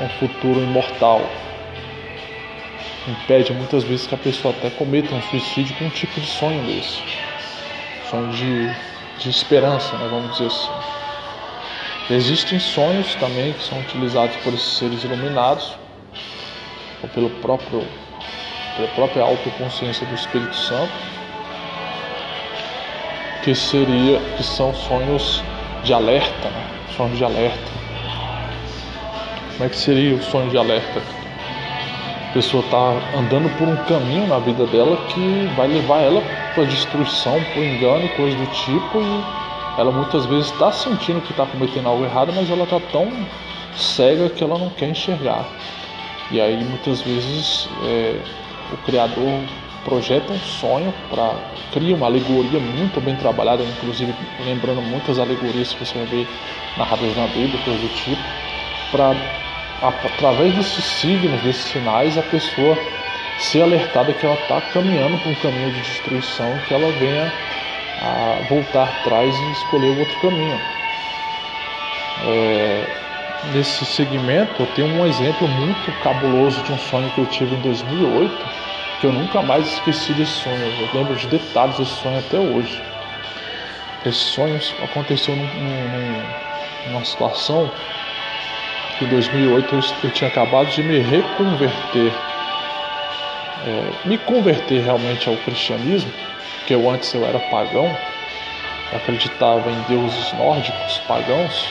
um 0.00 0.08
futuro 0.08 0.60
imortal. 0.60 1.20
Impede 3.06 3.52
muitas 3.52 3.84
vezes 3.84 4.06
que 4.06 4.14
a 4.14 4.18
pessoa 4.18 4.54
até 4.56 4.70
cometa 4.70 5.14
um 5.14 5.22
suicídio 5.22 5.74
com 5.76 5.86
um 5.86 5.90
tipo 5.90 6.20
de 6.20 6.26
sonho 6.26 6.62
desse. 6.64 7.02
Sonho 8.10 8.30
de, 8.32 8.70
de 9.18 9.30
esperança 9.30 9.96
né, 9.96 10.08
vamos 10.10 10.32
dizer 10.32 10.46
assim 10.46 10.70
existem 12.10 12.58
sonhos 12.58 13.14
também 13.16 13.52
que 13.52 13.62
são 13.62 13.78
utilizados 13.80 14.36
por 14.36 14.54
esses 14.54 14.78
seres 14.78 15.04
iluminados 15.04 15.74
ou 17.02 17.08
pelo 17.10 17.30
próprio 17.40 17.84
pela 18.76 18.88
própria 18.88 19.22
autoconsciência 19.24 20.06
do 20.06 20.14
Espírito 20.14 20.54
Santo 20.54 20.92
que 23.42 23.54
seria 23.54 24.20
que 24.36 24.42
são 24.42 24.74
sonhos 24.74 25.42
de 25.82 25.94
alerta, 25.94 26.48
né? 26.50 26.64
sonhos 26.96 27.16
de 27.16 27.24
alerta. 27.24 27.70
Como 29.52 29.64
é 29.64 29.68
que 29.68 29.76
seria 29.76 30.14
o 30.14 30.22
sonho 30.22 30.50
de 30.50 30.58
alerta? 30.58 31.00
A 32.28 32.32
pessoa 32.34 32.62
está 32.62 33.16
andando 33.16 33.48
por 33.56 33.66
um 33.66 33.76
caminho 33.84 34.26
na 34.26 34.38
vida 34.38 34.66
dela 34.66 34.96
que 35.08 35.50
vai 35.56 35.66
levar 35.66 36.00
ela 36.02 36.22
para 36.58 36.66
destruição, 36.66 37.40
para 37.54 37.64
engano 37.64 38.08
coisa 38.16 38.36
do 38.36 38.46
tipo 38.46 39.00
e 39.00 39.80
ela 39.80 39.92
muitas 39.92 40.26
vezes 40.26 40.50
está 40.50 40.72
sentindo 40.72 41.20
que 41.20 41.30
está 41.30 41.46
cometendo 41.46 41.86
algo 41.86 42.04
errado, 42.04 42.32
mas 42.34 42.50
ela 42.50 42.64
está 42.64 42.80
tão 42.90 43.08
cega 43.76 44.28
que 44.28 44.42
ela 44.42 44.58
não 44.58 44.68
quer 44.70 44.88
enxergar. 44.88 45.46
E 46.32 46.40
aí 46.40 46.64
muitas 46.64 47.00
vezes 47.00 47.68
é, 47.84 48.20
o 48.72 48.76
Criador 48.78 49.40
projeta 49.84 50.32
um 50.32 50.38
sonho 50.40 50.92
para 51.08 51.32
cria 51.72 51.94
uma 51.94 52.06
alegoria 52.06 52.58
muito 52.58 53.00
bem 53.00 53.14
trabalhada, 53.14 53.62
inclusive 53.62 54.12
lembrando 54.44 54.82
muitas 54.82 55.20
alegorias 55.20 55.72
que 55.72 55.86
você 55.86 55.96
vai 55.96 56.06
ver 56.06 56.28
narradas 56.76 57.16
na 57.16 57.28
Bíblia, 57.28 57.60
coisas 57.64 57.80
do 57.80 57.88
tipo, 57.94 58.22
para 58.90 59.14
através 59.80 60.56
desses 60.56 60.84
signos, 60.84 61.40
desses 61.42 61.66
sinais, 61.66 62.18
a 62.18 62.22
pessoa 62.22 62.76
ser 63.38 63.62
alertada 63.62 64.12
que 64.12 64.24
ela 64.24 64.34
está 64.34 64.60
caminhando 64.72 65.18
para 65.18 65.30
um 65.30 65.34
caminho 65.36 65.70
de 65.72 65.80
destruição, 65.80 66.58
que 66.66 66.74
ela 66.74 66.90
venha 66.92 67.32
a 68.02 68.38
voltar 68.48 68.84
atrás 68.84 69.34
e 69.34 69.52
escolher 69.52 69.88
o 69.88 69.98
outro 69.98 70.20
caminho. 70.20 70.60
É, 72.24 72.84
nesse 73.52 73.84
segmento, 73.86 74.62
eu 74.62 74.66
tenho 74.74 74.88
um 74.88 75.06
exemplo 75.06 75.46
muito 75.46 75.92
cabuloso 76.02 76.62
de 76.62 76.72
um 76.72 76.78
sonho 76.78 77.10
que 77.10 77.20
eu 77.20 77.26
tive 77.26 77.54
em 77.54 77.60
2008 77.60 78.68
que 79.00 79.06
eu 79.06 79.12
nunca 79.12 79.42
mais 79.42 79.66
esqueci 79.66 80.12
desse 80.12 80.32
sonho. 80.32 80.60
Eu 80.80 80.88
lembro 80.92 81.14
de 81.14 81.26
detalhes 81.28 81.76
desse 81.76 81.92
sonho 81.92 82.18
até 82.18 82.38
hoje. 82.38 82.82
Esse 84.04 84.18
sonho 84.18 84.60
aconteceu 84.82 85.36
num, 85.36 85.44
num, 85.44 86.22
numa 86.86 87.04
situação 87.04 87.70
que 88.98 89.04
em 89.04 89.08
2008 89.08 89.74
eu, 89.74 89.80
eu 90.04 90.10
tinha 90.10 90.28
acabado 90.28 90.68
de 90.70 90.82
me 90.82 90.98
reconverter, 90.98 92.12
é, 93.66 94.08
me 94.08 94.18
converter 94.18 94.82
realmente 94.82 95.28
ao 95.28 95.36
cristianismo, 95.36 96.10
porque 96.58 96.74
eu 96.74 96.88
antes 96.88 97.12
eu 97.14 97.24
era 97.26 97.38
pagão, 97.38 97.90
acreditava 98.92 99.70
em 99.70 99.80
deuses 99.88 100.32
nórdicos 100.34 100.98
pagãos, 101.06 101.66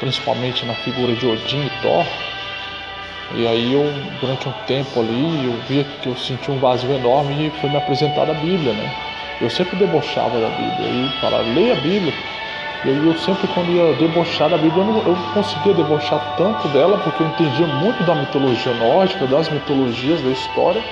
principalmente 0.00 0.64
na 0.66 0.74
figura 0.74 1.14
de 1.14 1.26
Odin 1.26 1.66
e 1.66 1.82
Thor. 1.82 2.04
E 3.34 3.46
aí 3.46 3.72
eu, 3.72 3.90
durante 4.20 4.48
um 4.48 4.52
tempo 4.66 5.00
ali, 5.00 5.46
eu 5.46 5.56
via 5.68 5.84
que 6.02 6.08
eu 6.08 6.16
senti 6.16 6.50
um 6.50 6.58
vazio 6.58 6.92
enorme 6.92 7.46
e 7.46 7.50
foi 7.60 7.70
me 7.70 7.76
apresentada 7.76 8.32
a 8.32 8.34
Bíblia, 8.34 8.72
né? 8.72 8.90
Eu 9.40 9.48
sempre 9.48 9.76
debochava 9.76 10.38
da 10.38 10.48
Bíblia 10.48 10.88
e 10.88 11.20
falava, 11.20 11.42
leia 11.42 11.72
a 11.72 11.76
Bíblia. 11.76 12.12
E 12.84 12.90
aí 12.90 13.06
eu 13.06 13.14
sempre 13.16 13.46
quando 13.48 13.70
ia 13.70 13.92
debochar 13.94 14.50
da 14.50 14.58
Bíblia, 14.58 14.82
eu 14.82 14.86
não 14.86 14.98
eu 15.02 15.16
conseguia 15.34 15.72
debochar 15.72 16.20
tanto 16.36 16.66
dela, 16.68 16.98
porque 16.98 17.22
eu 17.22 17.26
entendia 17.26 17.66
muito 17.66 18.02
da 18.02 18.14
mitologia 18.14 18.72
nórdica, 18.72 19.26
das 19.26 19.48
mitologias, 19.48 20.20
da 20.20 20.30
história, 20.30 20.82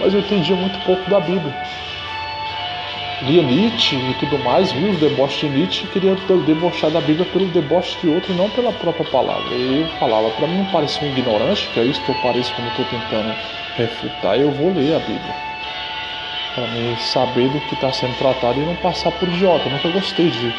mas 0.00 0.14
eu 0.14 0.20
entendia 0.20 0.56
muito 0.56 0.78
pouco 0.80 1.08
da 1.10 1.20
Bíblia 1.20 1.52
lia 3.22 3.42
Nietzsche 3.42 3.96
e 3.96 4.14
tudo 4.14 4.38
mais, 4.38 4.70
viu 4.72 4.90
os 4.90 4.98
deboches 4.98 5.40
de 5.40 5.48
Nietzsche 5.48 5.84
e 5.84 5.88
queria 5.88 6.14
debochar 6.46 6.90
da 6.90 7.00
Bíblia 7.00 7.26
pelo 7.26 7.46
deboche 7.46 7.98
de 8.00 8.08
outro, 8.08 8.32
não 8.34 8.48
pela 8.48 8.72
própria 8.72 9.04
palavra. 9.04 9.54
E 9.54 9.80
eu 9.80 9.86
falava, 9.98 10.30
para 10.30 10.46
mim 10.46 10.58
não 10.58 10.64
parecer 10.66 11.04
um 11.04 11.08
ignorante, 11.08 11.68
que 11.68 11.80
é 11.80 11.84
isso 11.84 12.00
que 12.00 12.08
eu 12.08 12.14
pareço 12.14 12.54
quando 12.54 12.68
estou 12.68 12.84
tentando 12.84 13.34
refutar, 13.76 14.38
eu 14.38 14.50
vou 14.50 14.72
ler 14.72 14.94
a 14.94 14.98
Bíblia. 14.98 15.34
Para 16.54 16.66
mim 16.66 16.96
saber 16.96 17.48
do 17.48 17.60
que 17.60 17.74
está 17.74 17.90
sendo 17.92 18.16
tratado 18.16 18.60
e 18.60 18.64
não 18.64 18.74
passar 18.74 19.10
por 19.12 19.28
idiota. 19.28 19.66
Eu 19.66 19.72
nunca 19.72 19.88
gostei 19.88 20.28
de, 20.28 20.52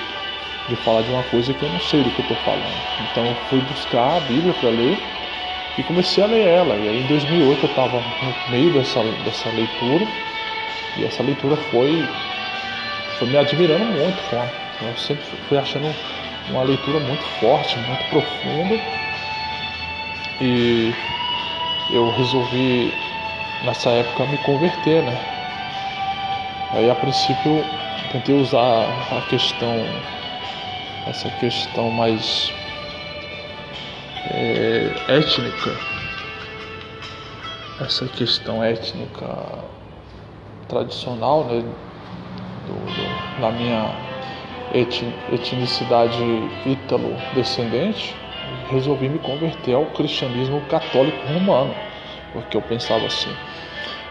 de 0.70 0.76
falar 0.78 1.02
de 1.02 1.10
uma 1.12 1.24
coisa 1.24 1.54
que 1.54 1.64
eu 1.64 1.70
não 1.70 1.80
sei 1.80 2.04
do 2.04 2.12
que 2.12 2.20
eu 2.20 2.24
estou 2.24 2.38
falando. 2.46 2.82
Então 3.02 3.26
eu 3.26 3.36
fui 3.50 3.60
buscar 3.60 4.18
a 4.18 4.20
Bíblia 4.22 4.54
para 4.54 4.70
ler 4.70 4.98
e 5.78 5.84
comecei 5.84 6.24
a 6.24 6.28
ler 6.28 6.48
ela. 6.48 6.76
E 6.76 6.88
aí 6.88 7.00
em 7.00 7.08
2008 7.08 7.66
eu 7.66 7.70
estava 7.70 7.98
no 7.98 8.52
meio 8.52 8.72
dessa, 8.72 9.02
dessa 9.26 9.50
leitura 9.50 10.06
e 10.98 11.06
essa 11.06 11.24
leitura 11.24 11.58
foi 11.72 12.08
foi 13.18 13.28
me 13.28 13.38
admirando 13.38 13.84
muito. 13.86 14.18
Foi 14.30 14.40
eu 14.88 14.96
sempre 14.96 15.26
fui 15.50 15.58
achando 15.58 15.94
uma 16.50 16.64
leitura 16.64 17.00
muito 17.00 17.24
forte, 17.40 17.78
muito 17.80 18.10
profunda. 18.10 18.80
E 20.42 20.94
eu 21.92 22.10
resolvi 22.12 22.94
nessa 23.66 23.90
época 23.90 24.26
me 24.26 24.38
converter, 24.38 25.04
né? 25.04 25.18
Aí 26.72 26.90
a 26.90 26.96
princípio 26.96 27.64
tentei 28.12 28.36
usar 28.36 28.88
a 29.12 29.22
questão, 29.30 29.86
essa 31.08 31.30
questão 31.30 31.90
mais 31.90 32.52
é, 34.32 34.92
étnica, 35.08 35.76
essa 37.82 38.06
questão 38.08 38.64
étnica 38.64 39.64
tradicional, 40.68 41.46
né? 41.46 41.64
do, 42.68 42.74
do, 42.74 43.42
da 43.42 43.52
minha 43.52 43.92
etnicidade 45.32 46.22
ítalo-descendente, 46.66 48.16
resolvi 48.70 49.10
me 49.10 49.20
converter 49.20 49.74
ao 49.74 49.86
cristianismo 49.88 50.62
católico 50.70 51.18
romano, 51.28 51.74
porque 52.34 52.56
eu 52.56 52.62
pensava 52.62 53.06
assim: 53.06 53.34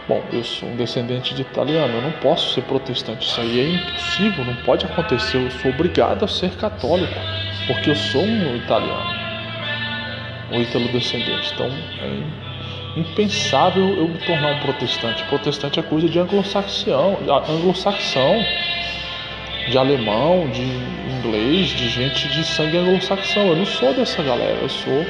bom, 0.08 0.22
eu 0.32 0.42
sou 0.42 0.70
um 0.70 0.76
descendente 0.76 1.34
de 1.34 1.42
italiano, 1.42 1.94
eu 1.94 2.02
não 2.02 2.12
posso 2.12 2.54
ser 2.54 2.62
protestante, 2.62 3.26
isso 3.26 3.40
aí 3.40 3.60
é 3.60 3.68
impossível, 3.74 4.44
não 4.44 4.56
pode 4.64 4.86
acontecer, 4.86 5.36
eu 5.36 5.50
sou 5.50 5.70
obrigado 5.70 6.24
a 6.24 6.28
ser 6.28 6.50
católico, 6.56 7.14
porque 7.66 7.90
eu 7.90 7.94
sou 7.94 8.22
um 8.22 8.56
italiano, 8.56 9.14
um 10.50 10.62
ítalo-descendente. 10.62 11.52
Então, 11.52 11.66
é 11.66 12.48
impensável 12.98 13.96
eu 13.96 14.08
me 14.08 14.18
tornar 14.18 14.52
um 14.52 14.60
protestante. 14.60 15.22
Protestante 15.24 15.78
é 15.78 15.82
coisa 15.82 16.08
de 16.08 16.18
anglo-saxão, 16.18 17.18
anglo-saxão, 17.48 18.42
de 19.70 19.76
alemão, 19.76 20.48
de 20.48 20.62
inglês, 20.62 21.68
de 21.68 21.90
gente 21.90 22.28
de 22.28 22.42
sangue 22.44 22.78
anglo-saxão. 22.78 23.48
Eu 23.48 23.56
não 23.56 23.66
sou 23.66 23.92
dessa 23.92 24.22
galera, 24.22 24.56
eu 24.62 24.68
sou 24.70 25.04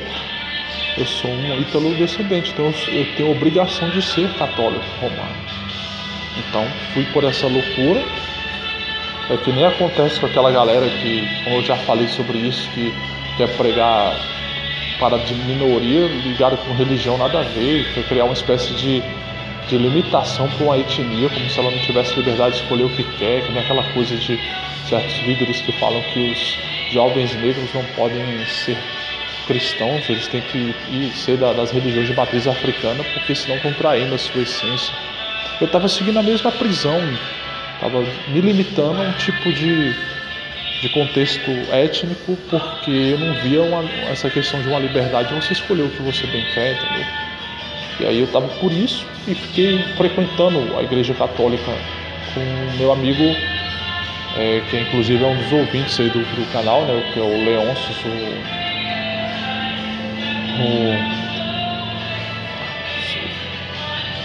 eu 0.97 1.07
sou 1.07 1.31
um 1.31 1.61
ítalo 1.61 1.95
descendente, 1.95 2.51
então 2.51 2.73
eu, 2.89 3.07
tenho 3.17 3.31
obrigação 3.31 3.89
de 3.91 4.03
ser 4.03 4.29
católico 4.35 4.85
romano. 5.01 5.37
Então 6.37 6.67
fui 6.93 7.05
por 7.13 7.25
essa 7.25 7.47
loucura. 7.47 8.03
É 9.31 9.37
que 9.37 9.53
nem 9.53 9.65
acontece 9.65 10.19
com 10.19 10.27
aquela 10.27 10.51
galera 10.51 10.89
que, 10.89 11.29
como 11.45 11.57
eu 11.57 11.63
já 11.63 11.77
falei 11.77 12.09
sobre 12.09 12.39
isso, 12.39 12.69
que 12.71 12.93
quer 13.37 13.49
pregar 13.57 14.17
para 14.99 15.19
de 15.19 15.35
minoria 15.35 16.07
ligada 16.25 16.57
com 16.57 16.75
religião 16.75 17.17
nada 17.19 17.41
a 17.41 17.43
ver, 17.43 17.85
quer 17.95 18.05
criar 18.05 18.25
uma 18.25 18.33
espécie 18.33 18.73
de, 18.75 19.03
de 19.69 19.79
limitação 19.79 20.49
para 20.49 20.65
uma 20.65 20.79
etnia, 20.79 21.29
como 21.29 21.49
se 21.49 21.61
ela 21.61 21.71
não 21.71 21.79
tivesse 21.79 22.17
liberdade 22.17 22.57
de 22.57 22.63
escolher 22.63 22.85
o 22.85 22.91
que 22.91 23.05
quer, 23.19 23.43
que 23.43 23.53
nem 23.53 23.63
aquela 23.63 23.85
coisa 23.93 24.17
de 24.17 24.41
certos 24.89 25.19
líderes 25.27 25.61
que 25.61 25.73
falam 25.73 26.03
que 26.13 26.19
os 26.19 26.59
jovens 26.91 27.35
negros 27.35 27.73
não 27.75 27.85
podem 27.95 28.25
ser 28.47 28.79
cristãos, 29.49 30.09
eles 30.09 30.29
têm 30.29 30.43
que 30.43 30.75
ir, 30.91 31.11
ser 31.15 31.39
da, 31.39 31.55
das 31.55 31.71
religiões 31.71 32.07
de 32.07 32.15
matriz 32.15 32.47
africana, 32.47 33.03
porque 33.15 33.35
senão 33.35 33.57
estão 33.57 33.73
traindo 33.73 34.15
a 34.15 34.19
sua 34.19 34.43
essência. 34.43 34.95
Eu 35.59 35.67
estava 35.67 35.89
seguindo 35.89 36.19
a 36.19 36.23
mesma 36.23 36.53
prisão, 36.53 37.01
estava 37.75 38.05
me 38.29 38.41
limitando 38.41 39.01
a 39.01 39.07
um 39.07 39.13
tipo 39.13 39.51
de, 39.53 39.95
de 40.83 40.89
contexto 40.91 41.51
étnico, 41.73 42.37
porque 42.51 42.91
eu 42.91 43.19
não 43.19 43.35
via 43.41 43.63
uma, 43.63 43.83
essa 44.11 44.29
questão 44.29 44.61
de 44.61 44.69
uma 44.69 44.79
liberdade, 44.79 45.35
você 45.35 45.55
escolher 45.55 45.83
o 45.83 45.91
que 45.91 46.03
você 46.03 46.27
bem 46.27 46.45
quer, 46.53 46.75
entendeu? 46.75 47.07
E 48.01 48.07
aí 48.07 48.19
eu 48.19 48.27
estava 48.27 48.47
por 48.61 48.71
isso 48.71 49.05
e 49.27 49.35
fiquei 49.35 49.79
frequentando 49.97 50.77
a 50.79 50.83
igreja 50.83 51.15
católica 51.15 51.73
com 52.35 52.77
meu 52.77 52.93
amigo, 52.93 53.25
é, 54.37 54.63
que 54.71 54.77
inclusive 54.77 55.25
é 55.25 55.27
um 55.27 55.37
dos 55.37 55.53
ouvintes 55.53 55.99
aí 55.99 56.11
do, 56.11 56.21
do 56.21 56.53
canal, 56.53 56.83
né, 56.83 57.11
que 57.13 57.19
é 57.19 57.23
o 57.23 57.45
Leôncio, 57.45 57.93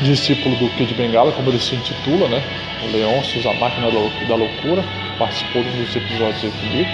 discípulo 0.01 0.55
do 0.57 0.69
Kid 0.75 0.93
Bengala, 0.93 1.31
como 1.31 1.49
ele 1.49 1.59
se 1.59 1.75
intitula, 1.75 2.27
né, 2.27 2.43
o 2.83 2.91
Leôncio, 2.91 3.49
a 3.49 3.53
máquina 3.53 3.89
da 4.27 4.35
loucura, 4.35 4.83
participou 5.17 5.63
de 5.63 5.69
um 5.69 5.83
dos 5.83 5.95
episódios 5.95 6.53
comigo. 6.53 6.89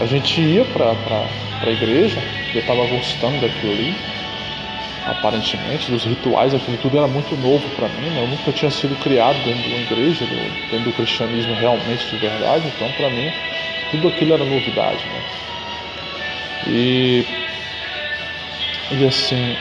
A 0.00 0.06
gente 0.06 0.40
ia 0.40 0.64
para 0.64 0.94
a 1.62 1.70
igreja, 1.70 2.20
eu 2.54 2.60
estava 2.60 2.86
gostando 2.86 3.40
daquilo 3.40 3.72
ali 3.72 3.94
aparentemente, 5.06 5.90
dos 5.90 6.04
rituais, 6.04 6.54
aquilo 6.54 6.76
tudo 6.78 6.98
era 6.98 7.08
muito 7.08 7.34
novo 7.36 7.66
para 7.76 7.88
mim. 7.88 8.10
Né? 8.10 8.22
Eu 8.22 8.28
nunca 8.28 8.52
tinha 8.52 8.70
sido 8.70 8.94
criado 9.02 9.42
dentro 9.44 9.62
de 9.62 9.68
uma 9.68 9.80
igreja, 9.80 10.26
dentro 10.70 10.90
do 10.90 10.92
cristianismo 10.92 11.54
realmente 11.54 12.06
de 12.06 12.16
verdade, 12.18 12.68
então 12.68 12.90
para 12.92 13.08
mim 13.10 13.32
tudo 13.90 14.08
aquilo 14.08 14.34
era 14.34 14.44
novidade. 14.44 15.04
Né? 15.06 15.22
E, 16.66 17.24
e 18.90 19.04
assim, 19.04 19.56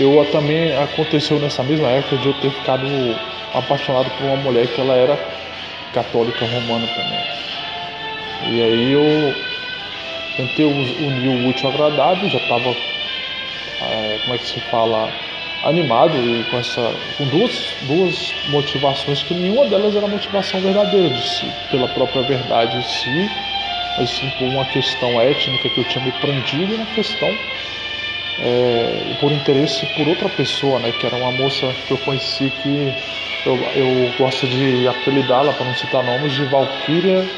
eu 0.00 0.24
também 0.32 0.74
aconteceu 0.76 1.38
nessa 1.38 1.62
mesma 1.62 1.88
época 1.90 2.16
de 2.16 2.26
eu 2.26 2.34
ter 2.34 2.50
ficado 2.50 2.86
apaixonado 3.54 4.10
por 4.10 4.26
uma 4.26 4.36
mulher 4.36 4.66
que 4.68 4.80
ela 4.80 4.94
era 4.94 5.18
católica 5.92 6.44
romana 6.44 6.86
também. 6.88 7.38
E 8.56 8.62
aí 8.62 8.92
eu 8.92 9.34
tentei 10.36 10.64
unir 10.64 11.28
o 11.28 11.48
útil 11.48 11.68
ao 11.68 11.74
agradável, 11.74 12.28
já 12.28 12.38
estava 12.38 12.70
é, 12.70 14.18
como 14.22 14.34
é 14.34 14.38
que 14.38 14.46
se 14.46 14.60
fala, 14.70 15.08
animado 15.64 16.16
e 16.18 16.44
com 16.44 16.58
essa 16.58 16.94
com 17.16 17.24
duas, 17.26 17.74
duas 17.82 18.34
motivações 18.48 19.22
que 19.22 19.34
nenhuma 19.34 19.66
delas 19.66 19.96
era 19.96 20.06
motivação 20.06 20.60
verdadeira 20.60 21.10
de 21.10 21.22
si, 21.22 21.46
pela 21.70 21.88
própria 21.88 22.22
verdade 22.22 22.76
em 22.76 22.82
si, 22.82 23.30
mas 23.96 24.10
sim 24.10 24.30
por 24.38 24.44
uma 24.46 24.64
questão 24.66 25.20
étnica 25.20 25.68
que 25.68 25.78
eu 25.78 25.84
tinha 25.84 26.04
me 26.04 26.12
prendido 26.12 26.74
uma 26.74 26.86
questão 26.86 27.34
é, 28.40 29.14
por 29.18 29.32
interesse 29.32 29.86
por 29.86 30.08
outra 30.08 30.28
pessoa, 30.28 30.78
né, 30.78 30.92
que 30.92 31.04
era 31.04 31.16
uma 31.16 31.32
moça 31.32 31.74
que 31.86 31.92
eu 31.92 31.98
conheci 31.98 32.50
que 32.50 32.92
eu, 33.44 33.70
eu 33.74 34.14
gosto 34.18 34.46
de 34.46 34.86
apelidá-la, 34.86 35.52
para 35.52 35.64
não 35.64 35.74
citar 35.74 36.02
nomes, 36.02 36.32
de 36.32 36.44
Valkyria 36.44 37.28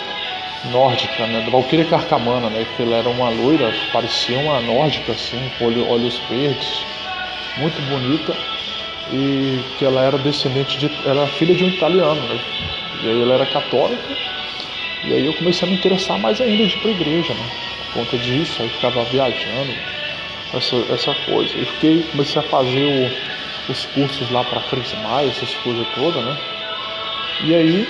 nórdica, 0.64 1.26
né? 1.26 1.40
Valkyria 1.48 1.84
Carcamana, 1.84 2.50
né? 2.50 2.66
Que 2.76 2.82
ela 2.82 2.96
era 2.96 3.08
uma 3.08 3.28
loira, 3.30 3.72
parecia 3.92 4.38
uma 4.38 4.60
nórdica, 4.60 5.12
assim, 5.12 5.50
com 5.58 5.64
olhos 5.66 6.18
verdes, 6.28 6.86
muito 7.56 7.80
bonita. 7.82 8.34
E 9.12 9.64
que 9.76 9.84
ela 9.84 10.04
era 10.04 10.18
descendente 10.18 10.78
de. 10.78 10.90
Era 11.04 11.26
filha 11.26 11.54
de 11.54 11.64
um 11.64 11.68
italiano, 11.68 12.20
né? 12.28 12.40
E 13.02 13.08
aí 13.08 13.20
ela 13.20 13.34
era 13.34 13.46
católica. 13.46 14.16
E 15.02 15.12
aí 15.12 15.24
eu 15.24 15.32
comecei 15.32 15.66
a 15.66 15.70
me 15.70 15.76
interessar 15.76 16.18
mais 16.18 16.40
ainda 16.40 16.66
de 16.66 16.76
ir 16.76 16.78
pra 16.78 16.90
igreja, 16.90 17.34
né? 17.34 17.46
Por 17.86 18.00
conta 18.00 18.18
disso, 18.18 18.62
aí 18.62 18.68
ficava 18.68 19.02
viajando, 19.04 19.74
essa, 20.54 20.76
essa 20.92 21.14
coisa. 21.26 21.56
E 21.56 21.64
fiquei, 21.64 22.02
comecei 22.10 22.40
a 22.40 22.44
fazer 22.44 22.84
o, 22.84 23.70
os 23.70 23.86
cursos 23.86 24.30
lá 24.30 24.44
para 24.44 24.60
crismar, 24.62 25.24
essas 25.24 25.54
coisas 25.56 25.86
todas, 25.94 26.24
né? 26.24 26.36
E 27.44 27.54
aí 27.54 27.88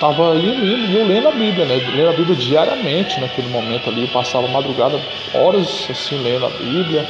Tava 0.00 0.36
indo, 0.36 0.64
e 0.64 0.94
eu 0.94 1.04
lendo 1.04 1.26
a 1.26 1.32
Bíblia, 1.32 1.64
né? 1.66 1.74
Lendo 1.74 2.10
a 2.10 2.12
Bíblia 2.12 2.36
diariamente 2.36 3.18
naquele 3.20 3.48
momento 3.48 3.90
ali. 3.90 4.02
Eu 4.02 4.08
passava 4.08 4.46
madrugada, 4.46 5.00
horas 5.34 5.88
assim, 5.90 6.22
lendo 6.22 6.46
a 6.46 6.50
Bíblia. 6.50 7.04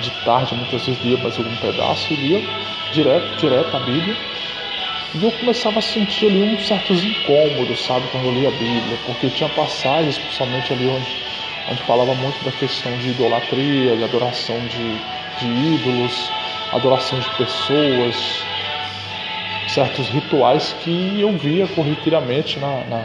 De 0.00 0.10
tarde, 0.24 0.54
muitas 0.54 0.86
vezes 0.86 1.02
lia 1.02 1.16
mais 1.16 1.36
algum 1.38 1.56
pedaço 1.56 2.12
e 2.12 2.16
lia 2.16 2.42
direto, 2.92 3.36
direto 3.36 3.76
a 3.76 3.80
Bíblia. 3.80 4.14
E 5.14 5.24
eu 5.24 5.32
começava 5.32 5.78
a 5.78 5.82
sentir 5.82 6.26
ali 6.26 6.42
uns 6.42 6.68
certos 6.68 7.02
incômodos, 7.02 7.84
sabe, 7.84 8.06
quando 8.12 8.26
eu 8.26 8.34
lia 8.34 8.48
a 8.48 8.52
Bíblia, 8.52 8.98
porque 9.06 9.30
tinha 9.30 9.48
passagens, 9.48 10.18
principalmente 10.18 10.72
ali 10.72 10.86
onde, 10.86 11.16
onde 11.70 11.82
falava 11.82 12.14
muito 12.14 12.42
da 12.44 12.52
questão 12.52 12.96
de 12.98 13.10
idolatria, 13.10 13.96
de 13.96 14.04
adoração 14.04 14.56
de, 14.58 14.98
de 15.38 15.74
ídolos, 15.74 16.30
adoração 16.72 17.18
de 17.18 17.30
pessoas, 17.36 18.44
certos 19.68 20.08
rituais 20.08 20.74
que 20.82 21.20
eu 21.20 21.32
via 21.32 21.66
corriqueiramente 21.68 22.58
na, 22.58 22.84
na, 22.86 23.04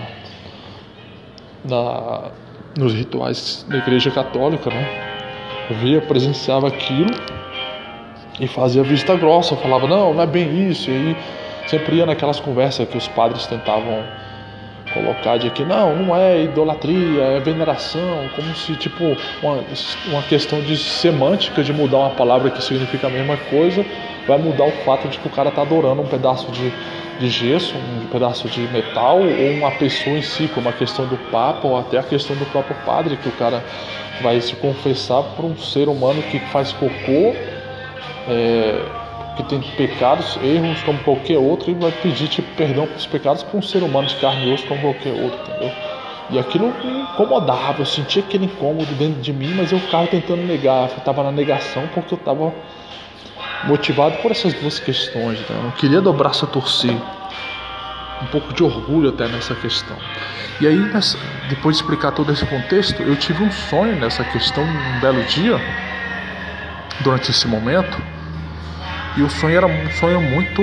na, 1.66 2.32
nos 2.78 2.94
rituais 2.94 3.66
da 3.68 3.78
igreja 3.78 4.10
católica, 4.12 4.70
né? 4.70 5.12
Eu 5.70 5.78
via, 5.78 6.02
presenciava 6.02 6.68
aquilo 6.68 7.12
e 8.40 8.48
fazia 8.48 8.84
vista 8.84 9.16
grossa, 9.16 9.56
falava, 9.56 9.88
não, 9.88 10.14
não 10.14 10.24
é 10.24 10.28
bem 10.28 10.70
isso, 10.70 10.90
e 10.90 10.94
aí 10.94 11.18
sempre 11.68 11.98
ia 11.98 12.06
naquelas 12.06 12.40
conversas 12.40 12.88
que 12.88 12.98
os 12.98 13.08
padres 13.08 13.46
tentavam 13.46 14.04
colocar 14.94 15.38
de 15.38 15.50
que 15.50 15.64
não, 15.64 15.96
não 15.96 16.16
é 16.16 16.44
idolatria, 16.44 17.24
é 17.24 17.40
veneração, 17.40 18.30
como 18.36 18.56
se 18.56 18.76
tipo 18.76 19.18
uma, 19.42 19.64
uma 20.08 20.22
questão 20.24 20.62
de 20.62 20.78
semântica 20.78 21.64
de 21.64 21.74
mudar 21.74 21.98
uma 21.98 22.12
palavra 22.12 22.50
que 22.52 22.64
significa 22.64 23.08
a 23.08 23.10
mesma 23.10 23.38
coisa 23.50 23.86
vai 24.28 24.38
mudar 24.38 24.66
o 24.66 24.72
fato 24.84 25.08
de 25.08 25.18
que 25.20 25.28
o 25.28 25.32
cara 25.32 25.50
está 25.50 25.62
adorando 25.62 26.02
um 26.02 26.08
pedaço 26.08 26.52
de, 26.52 26.72
de 27.20 27.30
gesso, 27.30 27.76
um 27.76 28.08
pedaço 28.08 28.48
de 28.48 28.62
metal 28.70 29.20
ou 29.20 29.52
uma 29.52 29.72
pessoa 29.72 30.18
em 30.18 30.22
si, 30.22 30.50
como 30.54 30.70
a 30.70 30.74
questão 30.74 31.06
do 31.08 31.18
Papa 31.30 31.68
ou 31.68 31.78
até 31.78 31.98
a 31.98 32.04
questão 32.04 32.36
do 32.36 32.46
próprio 32.46 32.76
padre, 32.86 33.18
que 33.18 33.28
o 33.28 33.34
cara 33.34 33.64
vai 34.22 34.40
se 34.40 34.56
confessar 34.56 35.24
para 35.36 35.46
um 35.46 35.58
ser 35.58 35.90
humano 35.90 36.22
que 36.24 36.40
faz 36.52 36.72
cocô, 36.72 37.36
é, 38.30 38.82
que 39.36 39.44
tem 39.44 39.60
pecados, 39.76 40.38
erros 40.44 40.82
como 40.84 41.00
qualquer 41.00 41.38
outro, 41.38 41.72
e 41.72 41.74
vai 41.74 41.92
pedir 41.92 42.28
tipo, 42.28 42.48
perdão 42.56 42.86
pelos 42.86 43.06
pecados 43.06 43.44
para 43.44 43.58
um 43.58 43.62
ser 43.62 43.82
humano 43.84 44.08
de 44.08 44.16
carne 44.18 44.50
e 44.50 44.54
osso 44.54 44.66
como 44.68 44.82
qualquer 44.82 45.14
outro, 45.14 45.40
entendeu? 45.42 45.72
E 46.30 46.40
aquilo 46.40 46.74
me 46.84 47.02
incomodava, 47.02 47.82
eu 47.82 47.86
sentia 47.86 48.24
aquele 48.24 48.46
incômodo 48.46 48.94
dentro 48.96 49.22
de 49.22 49.34
mim, 49.34 49.54
mas 49.56 49.72
eu 49.72 49.80
ficava 49.80 50.08
tentando 50.08 50.42
negar, 50.44 50.90
eu 50.90 50.98
estava 50.98 51.24
na 51.24 51.32
negação 51.32 51.88
porque 51.94 52.14
eu 52.14 52.18
estava 52.18 52.54
motivado 53.66 54.18
por 54.18 54.32
essas 54.32 54.54
duas 54.54 54.80
questões. 54.80 55.40
Né? 55.40 55.46
Eu 55.50 55.64
não 55.64 55.72
queria 55.72 56.02
dobrar 56.02 56.30
braço 56.30 56.46
a 56.46 56.48
torcer. 56.48 56.96
Um 58.22 58.26
pouco 58.28 58.54
de 58.54 58.64
orgulho 58.64 59.10
até 59.10 59.28
nessa 59.28 59.54
questão. 59.54 59.98
E 60.62 60.68
aí, 60.68 60.78
nessa, 60.78 61.18
depois 61.50 61.76
de 61.76 61.84
explicar 61.84 62.12
todo 62.12 62.32
esse 62.32 62.46
contexto, 62.46 63.02
eu 63.04 63.16
tive 63.18 63.44
um 63.44 63.52
sonho 63.52 63.96
nessa 63.98 64.24
questão 64.24 64.64
um 64.64 65.00
belo 65.02 65.22
dia, 65.24 65.60
durante 67.02 67.32
esse 67.32 67.48
momento. 67.48 68.02
E 69.16 69.22
o 69.22 69.30
sonho 69.30 69.56
era 69.56 69.68
um 69.68 69.92
sonho 69.92 70.22
muito 70.22 70.62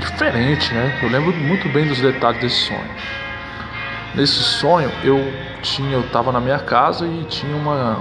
diferente, 0.00 0.74
né? 0.74 0.98
Eu 1.02 1.08
lembro 1.08 1.32
muito 1.34 1.68
bem 1.68 1.86
dos 1.86 2.00
detalhes 2.00 2.40
desse 2.40 2.66
sonho. 2.66 2.90
Nesse 4.14 4.42
sonho, 4.42 4.90
eu 5.04 5.32
tinha, 5.62 5.92
eu 5.92 6.00
estava 6.00 6.32
na 6.32 6.40
minha 6.40 6.58
casa 6.58 7.06
e 7.06 7.24
tinha 7.24 7.54
uma 7.54 7.98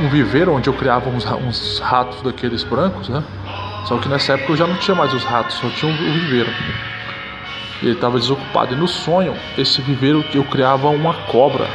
um 0.00 0.08
viveiro 0.08 0.52
onde 0.52 0.68
eu 0.68 0.74
criava 0.74 1.08
uns, 1.08 1.24
uns 1.24 1.78
ratos 1.78 2.20
daqueles 2.22 2.62
brancos, 2.62 3.08
né? 3.08 3.22
Só 3.86 3.96
que 3.98 4.08
nessa 4.08 4.34
época 4.34 4.52
eu 4.52 4.56
já 4.56 4.66
não 4.66 4.76
tinha 4.76 4.94
mais 4.94 5.14
os 5.14 5.24
ratos, 5.24 5.56
só 5.56 5.68
tinha 5.70 5.90
o 5.90 5.94
um 5.94 6.12
viveiro. 6.12 6.50
E 7.82 7.86
ele 7.86 7.94
estava 7.94 8.18
desocupado. 8.18 8.74
E 8.74 8.76
no 8.76 8.88
sonho, 8.88 9.34
esse 9.56 9.80
viveiro 9.80 10.24
eu 10.34 10.44
criava 10.44 10.88
uma 10.88 11.14
cobra, 11.14 11.68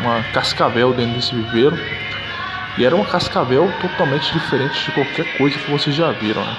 uma 0.00 0.22
cascavel 0.32 0.92
dentro 0.92 1.14
desse 1.14 1.34
viveiro. 1.34 1.76
E 2.76 2.84
era 2.84 2.94
uma 2.94 3.04
cascavel 3.04 3.72
totalmente 3.80 4.32
diferente 4.32 4.84
de 4.84 4.92
qualquer 4.92 5.36
coisa 5.36 5.58
que 5.58 5.70
vocês 5.70 5.94
já 5.94 6.10
viram. 6.10 6.42
Né? 6.42 6.56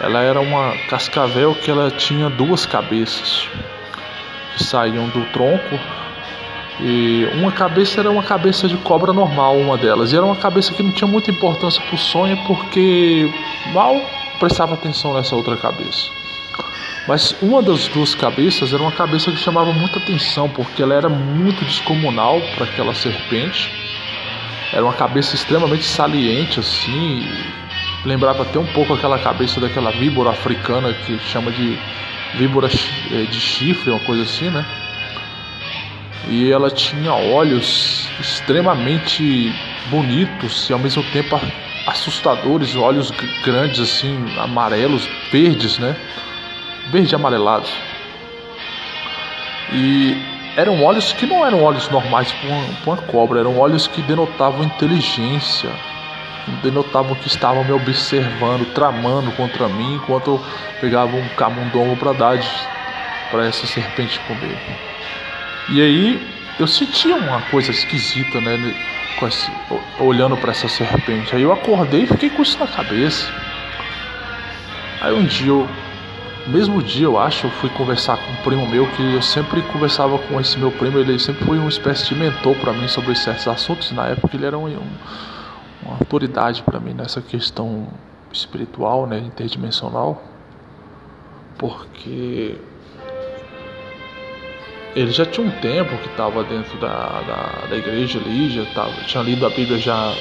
Ela 0.00 0.20
era 0.20 0.40
uma 0.40 0.76
cascavel 0.88 1.54
que 1.54 1.70
ela 1.70 1.90
tinha 1.90 2.28
duas 2.28 2.66
cabeças 2.66 3.48
que 4.56 4.64
saíam 4.64 5.08
do 5.08 5.24
tronco 5.32 5.78
e 6.80 7.28
uma 7.34 7.52
cabeça 7.52 8.00
era 8.00 8.10
uma 8.10 8.22
cabeça 8.22 8.66
de 8.66 8.76
cobra 8.78 9.12
normal, 9.12 9.56
uma 9.56 9.76
delas. 9.76 10.12
E 10.12 10.16
era 10.16 10.24
uma 10.24 10.36
cabeça 10.36 10.72
que 10.74 10.82
não 10.82 10.90
tinha 10.90 11.08
muita 11.08 11.30
importância 11.30 11.80
para 11.80 11.94
o 11.94 11.98
sonho, 11.98 12.36
porque 12.46 13.32
mal 13.72 13.94
prestava 14.40 14.74
atenção 14.74 15.14
nessa 15.14 15.36
outra 15.36 15.56
cabeça. 15.56 16.10
Mas 17.06 17.34
uma 17.42 17.62
das 17.62 17.88
duas 17.88 18.14
cabeças 18.14 18.72
era 18.72 18.82
uma 18.82 18.92
cabeça 18.92 19.30
que 19.30 19.36
chamava 19.36 19.72
muita 19.72 19.98
atenção, 19.98 20.48
porque 20.48 20.82
ela 20.82 20.94
era 20.94 21.08
muito 21.08 21.64
descomunal 21.64 22.40
para 22.56 22.64
aquela 22.64 22.94
serpente. 22.94 23.81
Era 24.72 24.82
uma 24.82 24.94
cabeça 24.94 25.34
extremamente 25.34 25.84
saliente, 25.84 26.58
assim, 26.58 27.28
lembrava 28.06 28.42
até 28.42 28.58
um 28.58 28.66
pouco 28.72 28.94
aquela 28.94 29.18
cabeça 29.18 29.60
daquela 29.60 29.90
víbora 29.90 30.30
africana 30.30 30.94
que 30.94 31.18
chama 31.18 31.52
de 31.52 31.78
víbora 32.34 32.68
é, 33.10 33.24
de 33.24 33.38
chifre, 33.38 33.90
uma 33.90 34.00
coisa 34.00 34.22
assim, 34.22 34.48
né? 34.48 34.64
E 36.28 36.50
ela 36.50 36.70
tinha 36.70 37.12
olhos 37.12 38.08
extremamente 38.18 39.52
bonitos 39.90 40.70
e 40.70 40.72
ao 40.72 40.78
mesmo 40.78 41.02
tempo 41.12 41.38
assustadores, 41.86 42.74
olhos 42.74 43.10
grandes 43.44 43.80
assim, 43.80 44.16
amarelos, 44.38 45.06
verdes, 45.30 45.78
né? 45.78 45.94
Verde 46.90 47.14
amarelados. 47.14 47.70
E 49.72 50.16
eram 50.56 50.82
olhos 50.82 51.12
que 51.12 51.26
não 51.26 51.44
eram 51.44 51.62
olhos 51.62 51.88
normais 51.88 52.30
para 52.32 52.48
uma, 52.48 52.64
uma, 52.86 52.96
cobra, 52.96 53.40
eram 53.40 53.58
olhos 53.58 53.86
que 53.86 54.02
denotavam 54.02 54.64
inteligência, 54.64 55.70
denotavam 56.62 57.14
que 57.14 57.26
estavam 57.26 57.64
me 57.64 57.72
observando, 57.72 58.72
tramando 58.74 59.30
contra 59.32 59.68
mim, 59.68 59.94
enquanto 59.94 60.32
eu 60.32 60.44
pegava 60.80 61.16
um 61.16 61.28
camundongo 61.30 61.96
para 61.96 62.12
dar 62.12 62.38
para 63.30 63.46
essa 63.46 63.66
serpente 63.66 64.20
comer. 64.20 64.58
E 65.70 65.80
aí 65.80 66.32
eu 66.58 66.66
sentia 66.66 67.16
uma 67.16 67.40
coisa 67.42 67.70
esquisita, 67.70 68.40
né, 68.40 68.58
esse, 69.26 69.50
olhando 69.98 70.36
para 70.36 70.50
essa 70.50 70.68
serpente. 70.68 71.34
Aí 71.34 71.42
eu 71.42 71.52
acordei 71.52 72.02
e 72.02 72.06
fiquei 72.06 72.28
com 72.28 72.42
isso 72.42 72.58
na 72.58 72.66
cabeça. 72.66 73.32
Aí 75.00 75.14
um 75.14 75.24
dia 75.24 75.48
eu 75.48 75.68
mesmo 76.48 76.82
dia, 76.82 77.06
eu 77.06 77.18
acho, 77.18 77.46
eu 77.46 77.50
fui 77.52 77.70
conversar 77.70 78.16
com 78.16 78.32
um 78.32 78.36
primo 78.44 78.66
meu 78.66 78.86
que 78.92 79.14
eu 79.14 79.22
sempre 79.22 79.62
conversava 79.62 80.18
com 80.18 80.40
esse 80.40 80.58
meu 80.58 80.70
primo. 80.72 80.98
Ele 80.98 81.18
sempre 81.18 81.44
foi 81.44 81.58
uma 81.58 81.68
espécie 81.68 82.08
de 82.08 82.14
mentor 82.14 82.54
para 82.56 82.72
mim 82.72 82.88
sobre 82.88 83.14
certos 83.14 83.46
assuntos. 83.46 83.92
Na 83.92 84.08
época, 84.08 84.36
ele 84.36 84.46
era 84.46 84.58
um, 84.58 84.66
um, 84.66 84.88
uma 85.82 85.94
autoridade 86.00 86.62
para 86.62 86.80
mim 86.80 86.94
nessa 86.94 87.20
questão 87.20 87.86
espiritual, 88.32 89.06
né, 89.06 89.18
interdimensional, 89.18 90.22
porque 91.58 92.56
ele 94.94 95.10
já 95.10 95.24
tinha 95.24 95.46
um 95.46 95.50
tempo 95.60 95.96
que 95.98 96.08
estava 96.08 96.42
dentro 96.44 96.78
da, 96.78 97.20
da, 97.22 97.66
da, 97.68 97.76
igreja 97.76 98.18
ali, 98.18 98.50
já 98.50 98.64
tava, 98.72 98.92
tinha 99.04 99.22
lido 99.22 99.46
a 99.46 99.50
Bíblia 99.50 99.78
já 99.78 100.14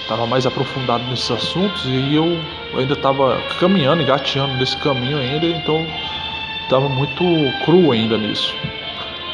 estava 0.00 0.26
mais 0.26 0.46
aprofundado 0.46 1.04
nesses 1.04 1.30
assuntos 1.30 1.84
e 1.86 2.14
eu 2.14 2.38
ainda 2.76 2.94
estava 2.94 3.40
caminhando, 3.58 4.02
engateando 4.02 4.54
nesse 4.54 4.76
caminho 4.78 5.18
ainda, 5.18 5.46
então 5.46 5.86
estava 6.62 6.88
muito 6.88 7.24
cru 7.64 7.92
ainda 7.92 8.16
nisso. 8.16 8.54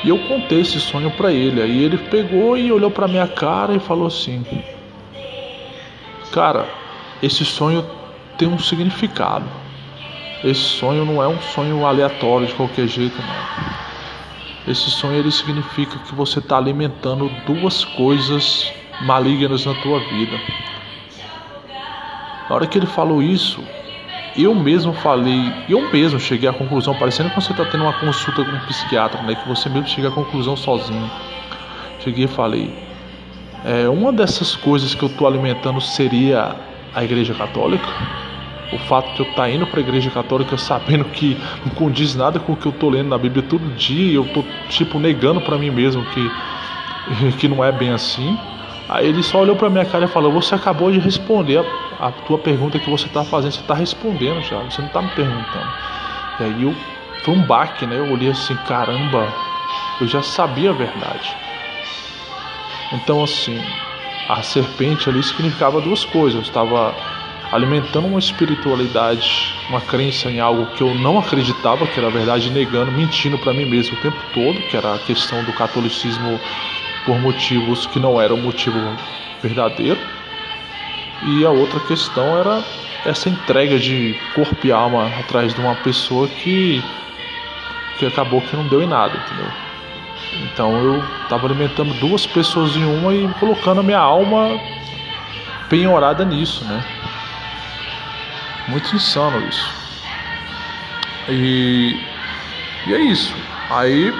E 0.04 0.08
eu 0.08 0.18
contei 0.18 0.60
esse 0.60 0.80
sonho 0.80 1.10
para 1.10 1.32
ele, 1.32 1.60
aí 1.60 1.82
ele 1.82 1.98
pegou 1.98 2.56
e 2.56 2.70
olhou 2.70 2.90
para 2.90 3.08
minha 3.08 3.26
cara 3.26 3.74
e 3.74 3.80
falou 3.80 4.06
assim: 4.06 4.44
"Cara, 6.32 6.66
esse 7.22 7.44
sonho 7.44 7.84
tem 8.36 8.48
um 8.48 8.58
significado. 8.58 9.46
Esse 10.44 10.60
sonho 10.60 11.04
não 11.04 11.20
é 11.20 11.26
um 11.26 11.40
sonho 11.40 11.84
aleatório 11.84 12.46
de 12.46 12.54
qualquer 12.54 12.86
jeito, 12.86 13.16
não. 13.20 14.72
Esse 14.72 14.90
sonho 14.90 15.18
ele 15.18 15.32
significa 15.32 15.98
que 15.98 16.14
você 16.14 16.38
está 16.38 16.56
alimentando 16.56 17.28
duas 17.44 17.84
coisas 17.84 18.72
malignas 19.00 19.66
na 19.66 19.74
tua 19.74 19.98
vida. 19.98 20.38
Na 22.48 22.54
hora 22.54 22.66
que 22.66 22.78
ele 22.78 22.86
falou 22.86 23.22
isso, 23.22 23.62
eu 24.36 24.54
mesmo 24.54 24.92
falei, 24.92 25.52
eu 25.68 25.90
mesmo 25.92 26.18
cheguei 26.18 26.48
à 26.48 26.52
conclusão, 26.52 26.94
parecendo 26.94 27.28
que 27.30 27.36
você 27.36 27.52
está 27.52 27.64
tendo 27.64 27.84
uma 27.84 27.92
consulta 27.92 28.44
com 28.44 28.50
um 28.50 28.60
psiquiatra, 28.60 29.20
né? 29.22 29.34
Que 29.34 29.48
você 29.48 29.68
mesmo 29.68 29.88
chega 29.88 30.08
à 30.08 30.10
conclusão 30.10 30.56
sozinho. 30.56 31.10
Cheguei 32.00 32.24
e 32.24 32.28
falei, 32.28 32.72
é, 33.64 33.88
uma 33.88 34.12
dessas 34.12 34.54
coisas 34.54 34.94
que 34.94 35.02
eu 35.02 35.08
estou 35.08 35.26
alimentando 35.26 35.80
seria 35.80 36.56
a 36.94 37.04
Igreja 37.04 37.34
Católica. 37.34 37.88
O 38.72 38.78
fato 38.78 39.12
de 39.14 39.20
eu 39.20 39.26
estar 39.26 39.42
tá 39.42 39.50
indo 39.50 39.66
para 39.66 39.80
a 39.80 39.82
Igreja 39.82 40.10
Católica 40.10 40.56
sabendo 40.56 41.04
que 41.06 41.36
não 41.64 41.74
condiz 41.74 42.14
nada 42.14 42.38
com 42.38 42.52
o 42.52 42.56
que 42.56 42.66
eu 42.66 42.72
estou 42.72 42.90
lendo 42.90 43.08
na 43.08 43.18
Bíblia 43.18 43.42
todo 43.42 43.74
dia, 43.74 44.12
e 44.12 44.14
eu 44.14 44.24
estou 44.24 44.44
tipo 44.68 44.98
negando 44.98 45.40
para 45.40 45.58
mim 45.58 45.70
mesmo 45.70 46.04
que 46.06 46.30
que 47.38 47.48
não 47.48 47.64
é 47.64 47.72
bem 47.72 47.90
assim. 47.90 48.38
Aí 48.88 49.06
ele 49.06 49.22
só 49.22 49.40
olhou 49.40 49.56
para 49.56 49.68
minha 49.68 49.84
cara 49.84 50.04
e 50.04 50.08
falou: 50.08 50.32
Você 50.32 50.54
acabou 50.54 50.90
de 50.92 50.98
responder 50.98 51.64
a 51.98 52.12
tua 52.12 52.38
pergunta 52.38 52.78
que 52.78 52.88
você 52.88 53.06
está 53.06 53.24
fazendo. 53.24 53.52
Você 53.52 53.60
está 53.60 53.74
respondendo 53.74 54.40
já, 54.42 54.58
você 54.62 54.80
não 54.80 54.88
está 54.88 55.02
me 55.02 55.10
perguntando. 55.10 55.68
E 56.40 56.44
aí 56.44 56.62
eu, 56.62 56.74
foi 57.24 57.34
um 57.34 57.42
baque, 57.42 57.86
né? 57.86 57.98
Eu 57.98 58.10
olhei 58.10 58.30
assim: 58.30 58.54
Caramba, 58.66 59.28
eu 60.00 60.06
já 60.06 60.22
sabia 60.22 60.70
a 60.70 60.72
verdade. 60.72 61.36
Então, 62.92 63.22
assim, 63.22 63.60
a 64.28 64.42
serpente 64.42 65.08
ali 65.08 65.22
significava 65.22 65.80
duas 65.80 66.04
coisas. 66.04 66.34
Eu 66.36 66.42
estava 66.42 66.94
alimentando 67.52 68.06
uma 68.06 68.18
espiritualidade, 68.18 69.54
uma 69.68 69.80
crença 69.80 70.30
em 70.30 70.38
algo 70.38 70.66
que 70.74 70.82
eu 70.82 70.94
não 70.94 71.18
acreditava 71.18 71.86
que 71.86 71.98
era 71.98 72.10
verdade, 72.10 72.50
negando, 72.50 72.92
mentindo 72.92 73.38
para 73.38 73.52
mim 73.54 73.64
mesmo 73.64 73.96
o 73.96 74.00
tempo 74.00 74.18
todo, 74.32 74.60
que 74.68 74.76
era 74.76 74.94
a 74.94 74.98
questão 74.98 75.42
do 75.44 75.52
catolicismo 75.52 76.38
por 77.06 77.18
motivos 77.18 77.86
que 77.86 77.98
não 77.98 78.20
eram 78.20 78.36
motivo 78.36 78.78
verdadeiro. 79.42 79.98
E 81.22 81.44
a 81.44 81.50
outra 81.50 81.80
questão 81.80 82.38
era 82.38 82.62
essa 83.04 83.28
entrega 83.28 83.78
de 83.78 84.18
corpo 84.34 84.66
e 84.66 84.72
alma 84.72 85.08
atrás 85.20 85.52
de 85.52 85.60
uma 85.60 85.74
pessoa 85.76 86.28
que, 86.28 86.82
que 87.98 88.06
acabou 88.06 88.40
que 88.40 88.56
não 88.56 88.66
deu 88.66 88.82
em 88.82 88.86
nada, 88.86 89.16
entendeu? 89.16 89.52
Então 90.44 90.76
eu 90.76 91.02
estava 91.22 91.46
alimentando 91.46 91.92
duas 91.94 92.26
pessoas 92.26 92.76
em 92.76 92.84
uma 92.84 93.14
e 93.14 93.28
colocando 93.34 93.80
a 93.80 93.82
minha 93.82 93.98
alma 93.98 94.60
penhorada 95.68 96.24
nisso, 96.24 96.64
né? 96.64 96.84
Muito 98.68 98.94
insano 98.94 99.40
isso. 99.48 99.72
E, 101.28 102.00
e 102.86 102.94
é 102.94 103.00
isso. 103.00 103.34
Aí 103.70 104.12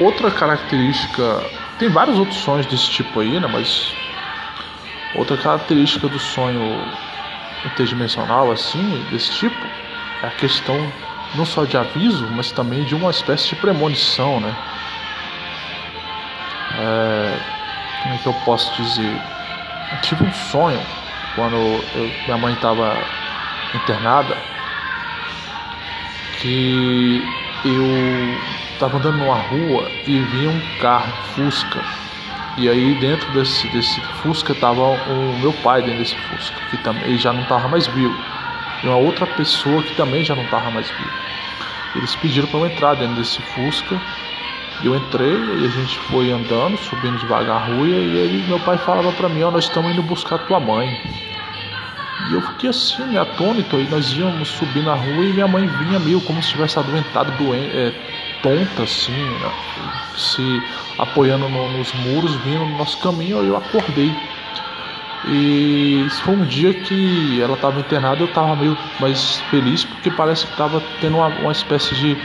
Outra 0.00 0.30
característica, 0.30 1.44
tem 1.78 1.88
vários 1.88 2.18
outros 2.18 2.38
sonhos 2.38 2.66
desse 2.66 2.90
tipo 2.90 3.20
aí, 3.20 3.38
né? 3.38 3.46
Mas 3.46 3.92
outra 5.14 5.36
característica 5.36 6.08
do 6.08 6.18
sonho 6.18 6.60
interdimensional, 7.64 8.50
assim, 8.50 9.06
desse 9.10 9.32
tipo, 9.32 9.66
é 10.22 10.26
a 10.26 10.30
questão 10.30 10.76
não 11.34 11.44
só 11.44 11.64
de 11.64 11.76
aviso, 11.76 12.26
mas 12.32 12.52
também 12.52 12.84
de 12.84 12.94
uma 12.94 13.10
espécie 13.10 13.48
de 13.48 13.56
premonição, 13.56 14.40
né? 14.40 14.54
É, 16.78 17.38
como 18.02 18.14
é 18.14 18.18
que 18.18 18.26
eu 18.26 18.34
posso 18.44 18.74
dizer? 18.82 19.20
Eu 19.92 20.00
tive 20.02 20.24
um 20.24 20.32
sonho 20.32 20.80
quando 21.34 21.56
eu, 21.56 22.10
minha 22.26 22.36
mãe 22.36 22.54
estava 22.54 22.96
internada 23.74 24.36
que 26.40 27.22
eu 27.64 28.38
estava 28.72 28.98
andando 28.98 29.18
numa 29.18 29.36
rua 29.36 29.88
e 30.06 30.18
vi 30.18 30.46
um 30.48 30.60
carro 30.80 31.12
Fusca. 31.34 32.01
E 32.58 32.68
aí 32.68 32.94
dentro 32.96 33.30
desse, 33.32 33.66
desse 33.68 34.00
Fusca 34.22 34.52
estava 34.52 34.80
o 34.82 35.38
meu 35.40 35.52
pai 35.54 35.82
dentro 35.82 35.98
desse 35.98 36.16
Fusca, 36.16 36.56
que 36.70 36.76
também 36.78 37.16
já 37.16 37.32
não 37.32 37.42
estava 37.42 37.66
mais 37.68 37.86
vivo. 37.86 38.14
E 38.82 38.86
uma 38.86 38.96
outra 38.96 39.26
pessoa 39.26 39.82
que 39.82 39.94
também 39.94 40.24
já 40.24 40.34
não 40.34 40.44
estava 40.44 40.70
mais 40.70 40.88
viva. 40.90 41.12
Eles 41.94 42.14
pediram 42.16 42.48
para 42.48 42.60
eu 42.60 42.66
entrar 42.66 42.94
dentro 42.94 43.16
desse 43.16 43.40
Fusca. 43.40 44.00
Eu 44.84 44.96
entrei 44.96 45.36
e 45.60 45.64
a 45.64 45.68
gente 45.68 45.98
foi 46.00 46.30
andando, 46.30 46.76
subindo 46.76 47.18
devagar 47.18 47.56
a 47.56 47.64
rua 47.66 47.86
e 47.86 48.20
aí 48.20 48.44
meu 48.48 48.58
pai 48.60 48.76
falava 48.78 49.12
para 49.12 49.28
mim, 49.28 49.42
ó, 49.42 49.48
oh, 49.48 49.50
nós 49.52 49.64
estamos 49.64 49.92
indo 49.92 50.02
buscar 50.02 50.38
tua 50.38 50.58
mãe. 50.58 51.00
E 52.28 52.34
eu 52.34 52.42
fiquei 52.42 52.70
assim, 52.70 53.16
atônito, 53.16 53.76
e 53.78 53.88
nós 53.88 54.12
íamos 54.12 54.48
subir 54.48 54.82
na 54.82 54.94
rua 54.94 55.24
e 55.24 55.32
minha 55.32 55.46
mãe 55.48 55.66
vinha 55.66 55.98
meio 55.98 56.20
como 56.22 56.42
se 56.42 56.48
estivesse 56.48 56.78
adoentada, 56.78 57.30
doente, 57.32 57.76
é, 57.76 57.92
tonta 58.42 58.82
assim, 58.82 59.12
se 60.16 60.62
apoiando 60.98 61.48
no, 61.48 61.78
nos 61.78 61.92
muros, 61.94 62.34
vindo 62.36 62.66
no 62.66 62.78
nosso 62.78 62.98
caminho, 62.98 63.38
eu 63.38 63.56
acordei. 63.56 64.12
E 65.28 66.04
foi 66.24 66.34
um 66.34 66.44
dia 66.44 66.74
que 66.74 67.40
ela 67.40 67.54
estava 67.54 67.78
internada, 67.78 68.20
eu 68.20 68.26
estava 68.26 68.56
meio 68.56 68.76
mais 68.98 69.38
feliz 69.50 69.84
porque 69.84 70.10
parece 70.10 70.44
que 70.46 70.52
estava 70.52 70.82
tendo 71.00 71.16
uma, 71.18 71.28
uma, 71.28 71.52
espécie 71.52 71.94
de 71.94 72.16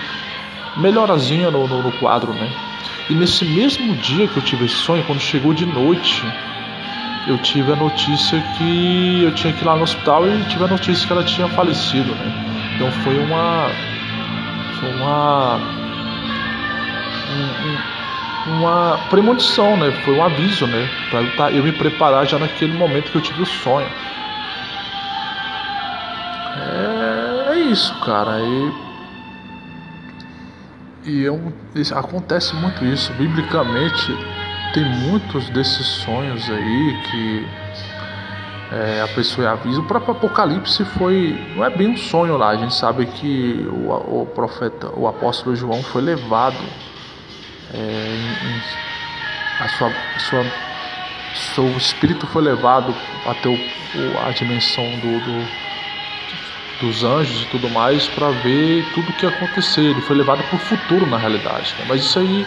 melhorazinha 0.78 1.52
no, 1.52 1.68
no, 1.68 1.84
no, 1.84 1.92
quadro, 1.94 2.34
né? 2.34 2.52
E 3.08 3.14
nesse 3.14 3.46
mesmo 3.46 3.96
dia 3.98 4.28
que 4.28 4.38
eu 4.38 4.44
tive 4.44 4.66
esse 4.66 4.76
sonho, 4.76 5.04
quando 5.04 5.20
chegou 5.20 5.54
de 5.54 5.66
noite, 5.66 6.24
eu 7.28 7.38
tive 7.38 7.72
a 7.72 7.76
notícia 7.76 8.44
que 8.58 9.22
eu 9.24 9.32
tinha 9.36 9.54
que 9.54 9.62
ir 9.64 9.66
lá 9.66 9.76
no 9.76 9.84
hospital 9.84 10.28
e 10.28 10.44
tive 10.46 10.64
a 10.64 10.68
notícia 10.68 11.06
que 11.06 11.14
ela 11.14 11.24
tinha 11.24 11.48
falecido, 11.50 12.16
né? 12.16 12.74
Então 12.76 12.92
foi 13.04 13.18
uma 13.20 13.70
foi 14.80 14.90
uma 14.96 15.77
um, 17.30 18.52
um, 18.52 18.58
uma 18.58 18.98
premonição, 19.10 19.78
né? 19.78 19.92
Foi 20.04 20.16
um 20.16 20.24
aviso, 20.24 20.68
né? 20.68 20.90
Para 21.10 21.22
eu, 21.22 21.36
tá, 21.36 21.52
eu 21.52 21.64
me 21.64 21.72
preparar 21.72 22.26
já 22.26 22.40
naquele 22.40 22.74
momento 22.74 23.12
que 23.12 23.18
eu 23.18 23.22
tive 23.22 23.42
o 23.42 23.46
sonho. 23.46 23.88
É, 26.58 27.54
é 27.54 27.60
isso, 27.60 27.94
cara. 28.00 28.40
E, 28.40 28.74
e 31.06 31.24
eu, 31.24 31.54
acontece 31.96 32.56
muito 32.56 32.84
isso. 32.86 33.12
Biblicamente, 33.14 34.18
tem 34.74 34.86
muitos 34.86 35.50
desses 35.50 35.86
sonhos 35.86 36.50
aí 36.50 37.02
que 37.10 37.48
é, 38.72 39.02
a 39.02 39.08
pessoa 39.08 39.52
avisa. 39.52 39.80
O 39.80 39.84
próprio 39.84 40.14
Apocalipse 40.14 40.84
foi. 40.86 41.40
Não 41.56 41.64
é 41.64 41.70
bem 41.70 41.90
um 41.90 41.98
sonho 41.98 42.38
lá. 42.38 42.50
A 42.50 42.58
gente 42.58 42.76
sabe 42.76 43.06
que 43.06 43.66
o, 43.72 44.22
o 44.22 44.26
profeta, 44.26 44.92
o 44.96 45.08
apóstolo 45.08 45.56
João 45.56 45.82
foi 45.84 46.02
levado. 46.02 46.58
É, 47.74 49.64
a 49.64 49.68
sua, 49.70 49.92
sua, 50.20 50.46
seu 51.56 51.68
espírito 51.78 52.26
foi 52.28 52.42
levado 52.42 52.96
até 53.26 53.50
o, 53.50 53.60
a 54.26 54.32
dimensão 54.32 54.84
do, 55.00 55.20
do, 55.20 55.48
dos 56.82 57.04
anjos 57.04 57.44
e 57.44 57.46
tudo 57.48 57.70
mais 57.70 58.08
para 58.08 58.30
ver 58.30 58.86
tudo 58.94 59.10
o 59.10 59.14
que 59.14 59.26
ia 59.26 59.32
acontecer. 59.32 59.82
Ele 59.82 60.02
foi 60.02 60.16
levado 60.16 60.44
para 60.44 60.56
o 60.56 60.60
futuro 60.60 61.06
na 61.06 61.18
realidade. 61.18 61.76
Né? 61.80 61.86
Mas 61.88 62.02
isso 62.02 62.20
aí. 62.20 62.46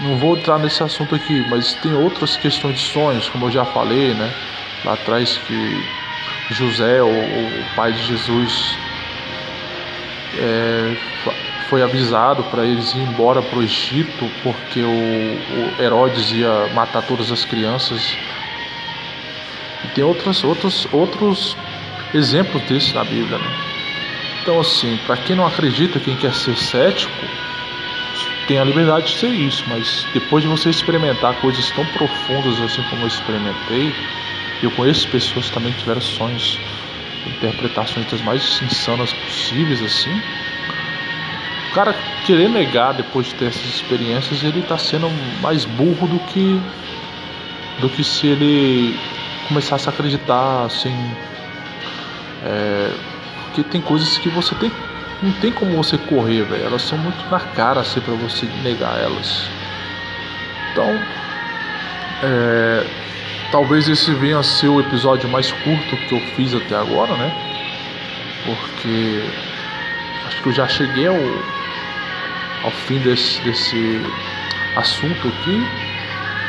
Não 0.00 0.16
vou 0.16 0.36
entrar 0.36 0.58
nesse 0.58 0.82
assunto 0.82 1.14
aqui, 1.14 1.46
mas 1.48 1.74
tem 1.74 1.94
outras 1.94 2.36
questões 2.36 2.80
de 2.80 2.86
sonhos, 2.86 3.28
como 3.28 3.46
eu 3.46 3.52
já 3.52 3.64
falei, 3.64 4.14
né? 4.14 4.34
lá 4.84 4.94
atrás 4.94 5.38
que 5.46 5.84
José, 6.50 7.02
o, 7.02 7.06
o 7.06 7.64
pai 7.76 7.92
de 7.92 8.02
Jesus, 8.02 8.76
é, 10.38 10.96
foi 11.72 11.82
avisado 11.82 12.44
para 12.44 12.66
eles 12.66 12.92
ir 12.92 12.98
embora 12.98 13.40
para 13.40 13.58
o 13.58 13.62
Egito 13.62 14.30
porque 14.42 14.82
o, 14.82 14.90
o, 14.90 15.82
Herodes 15.82 16.30
ia 16.30 16.66
matar 16.74 17.00
todas 17.00 17.32
as 17.32 17.46
crianças. 17.46 18.14
E 19.82 19.88
tem 19.94 20.04
outros, 20.04 20.44
outros, 20.44 20.86
outros 20.92 21.56
exemplos 22.12 22.62
desses 22.64 22.92
na 22.92 23.02
Bíblia. 23.04 23.38
Né? 23.38 23.50
Então, 24.42 24.60
assim, 24.60 24.98
para 25.06 25.16
quem 25.16 25.34
não 25.34 25.46
acredita, 25.46 25.98
quem 25.98 26.14
quer 26.14 26.34
ser 26.34 26.58
cético, 26.58 27.24
tem 28.46 28.58
a 28.58 28.64
liberdade 28.64 29.06
de 29.06 29.18
ser 29.18 29.30
isso, 29.30 29.64
mas 29.66 30.06
depois 30.12 30.42
de 30.42 30.50
você 30.50 30.68
experimentar 30.68 31.32
coisas 31.36 31.70
tão 31.70 31.86
profundas 31.86 32.60
assim 32.60 32.82
como 32.90 33.04
eu 33.04 33.08
experimentei, 33.08 33.94
eu 34.62 34.70
conheço 34.72 35.08
pessoas 35.08 35.48
também 35.48 35.72
que 35.72 35.78
tiveram 35.78 36.02
sonhos, 36.02 36.60
interpretações 37.26 38.04
das 38.10 38.20
mais 38.20 38.60
insanas 38.60 39.10
possíveis, 39.14 39.80
assim. 39.80 40.20
O 41.72 41.74
cara 41.74 41.96
querer 42.26 42.48
negar 42.48 42.92
depois 42.92 43.26
de 43.26 43.34
ter 43.34 43.46
essas 43.46 43.64
experiências, 43.64 44.44
ele 44.44 44.60
está 44.60 44.76
sendo 44.76 45.10
mais 45.40 45.64
burro 45.64 46.06
do 46.06 46.18
que 46.26 46.60
do 47.80 47.88
que 47.88 48.04
se 48.04 48.26
ele 48.26 48.96
começasse 49.48 49.88
a 49.88 49.92
acreditar, 49.92 50.66
assim. 50.66 50.94
É, 52.44 52.92
porque 53.46 53.62
tem 53.64 53.80
coisas 53.80 54.18
que 54.18 54.28
você 54.28 54.54
tem 54.54 54.70
não 55.22 55.32
tem 55.32 55.50
como 55.50 55.76
você 55.76 55.96
correr, 55.96 56.42
velho. 56.42 56.64
Elas 56.64 56.82
são 56.82 56.98
muito 56.98 57.28
na 57.30 57.40
cara 57.40 57.80
assim 57.80 58.00
para 58.00 58.14
você 58.14 58.46
negar 58.62 59.00
elas. 59.00 59.48
Então, 60.72 60.88
é, 62.22 62.86
Talvez 63.52 63.86
esse 63.86 64.14
venha 64.14 64.38
a 64.38 64.42
ser 64.42 64.68
o 64.68 64.80
episódio 64.80 65.28
mais 65.28 65.52
curto 65.52 65.94
que 66.08 66.14
eu 66.14 66.20
fiz 66.34 66.54
até 66.54 66.74
agora, 66.74 67.14
né? 67.18 67.30
Porque 68.46 69.22
acho 70.26 70.42
que 70.42 70.48
eu 70.48 70.52
já 70.54 70.66
cheguei 70.66 71.06
ao, 71.06 71.14
ao 72.62 72.70
fim 72.70 72.98
desse, 72.98 73.40
desse 73.42 74.00
assunto 74.76 75.28
aqui, 75.28 75.60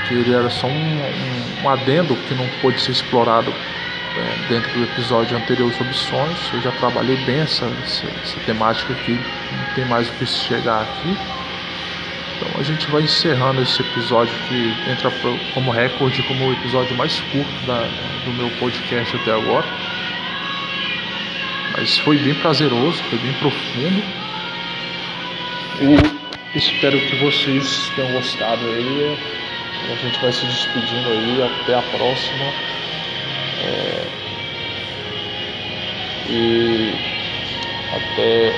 que 0.07 0.13
ele 0.13 0.33
era 0.33 0.49
só 0.49 0.67
um, 0.67 0.71
um, 0.71 1.63
um 1.63 1.69
adendo 1.69 2.15
que 2.27 2.33
não 2.33 2.47
pôde 2.61 2.79
ser 2.79 2.91
explorado 2.91 3.51
é, 3.51 4.47
dentro 4.47 4.71
do 4.73 4.83
episódio 4.83 5.37
anterior 5.37 5.71
sobre 5.73 5.93
sonhos. 5.93 6.39
Eu 6.53 6.61
já 6.61 6.71
trabalhei 6.73 7.17
bem 7.25 7.39
essa, 7.39 7.65
essa, 7.83 8.07
essa 8.21 8.39
temática 8.45 8.93
aqui, 8.93 9.13
não 9.51 9.75
tem 9.75 9.85
mais 9.85 10.09
o 10.09 10.13
que 10.13 10.25
chegar 10.25 10.81
aqui. 10.81 11.17
Então 12.35 12.59
a 12.59 12.63
gente 12.63 12.89
vai 12.91 13.03
encerrando 13.03 13.61
esse 13.61 13.81
episódio 13.81 14.33
que 14.47 14.73
entra 14.89 15.11
como 15.53 15.71
recorde, 15.71 16.21
como 16.23 16.49
o 16.49 16.53
episódio 16.53 16.95
mais 16.97 17.19
curto 17.19 17.65
da, 17.65 17.87
do 18.25 18.31
meu 18.33 18.49
podcast 18.59 19.15
até 19.15 19.31
agora. 19.31 19.65
Mas 21.75 21.97
foi 21.99 22.17
bem 22.17 22.35
prazeroso, 22.35 23.03
foi 23.05 23.17
bem 23.19 23.33
profundo. 23.33 24.22
Eu 25.79 25.95
espero 26.55 26.99
que 26.99 27.15
vocês 27.17 27.91
tenham 27.95 28.11
gostado 28.13 28.65
aí. 28.65 29.17
A 29.91 29.95
gente 29.95 30.19
vai 30.19 30.31
se 30.31 30.45
despedindo 30.45 31.09
aí. 31.09 31.41
Até 31.43 31.75
a 31.75 31.81
próxima. 31.81 32.45
É... 33.63 34.07
E 36.29 36.93
até 37.95 38.53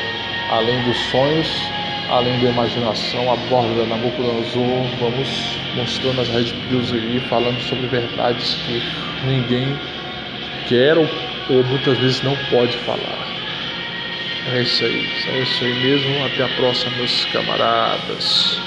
além 0.52 0.84
dos 0.84 0.98
sonhos 1.10 1.70
além 2.10 2.40
da 2.40 2.50
imaginação, 2.50 3.32
a 3.32 3.36
borda 3.50 3.74
da 3.76 3.86
Nabucodonosor, 3.86 4.86
vamos 5.00 5.60
mostrando 5.76 6.22
as 6.22 6.30
Red 6.30 6.54
Pills 6.70 6.94
aí, 6.94 7.20
falando 7.30 7.60
sobre 7.62 7.88
verdades 7.88 8.56
que 8.66 8.82
ninguém 9.26 9.78
quer 10.68 10.98
ou, 10.98 11.08
ou 11.50 11.64
muitas 11.64 11.98
vezes 11.98 12.22
não 12.22 12.36
pode 12.50 12.78
falar. 12.80 13.35
É 14.48 14.62
isso 14.62 14.86
aí, 14.86 15.08
é 15.28 15.42
isso 15.42 15.64
aí 15.64 15.74
mesmo. 15.82 16.26
Até 16.26 16.44
a 16.44 16.50
próxima, 16.50 16.92
meus 16.98 17.26
camaradas. 17.26 18.60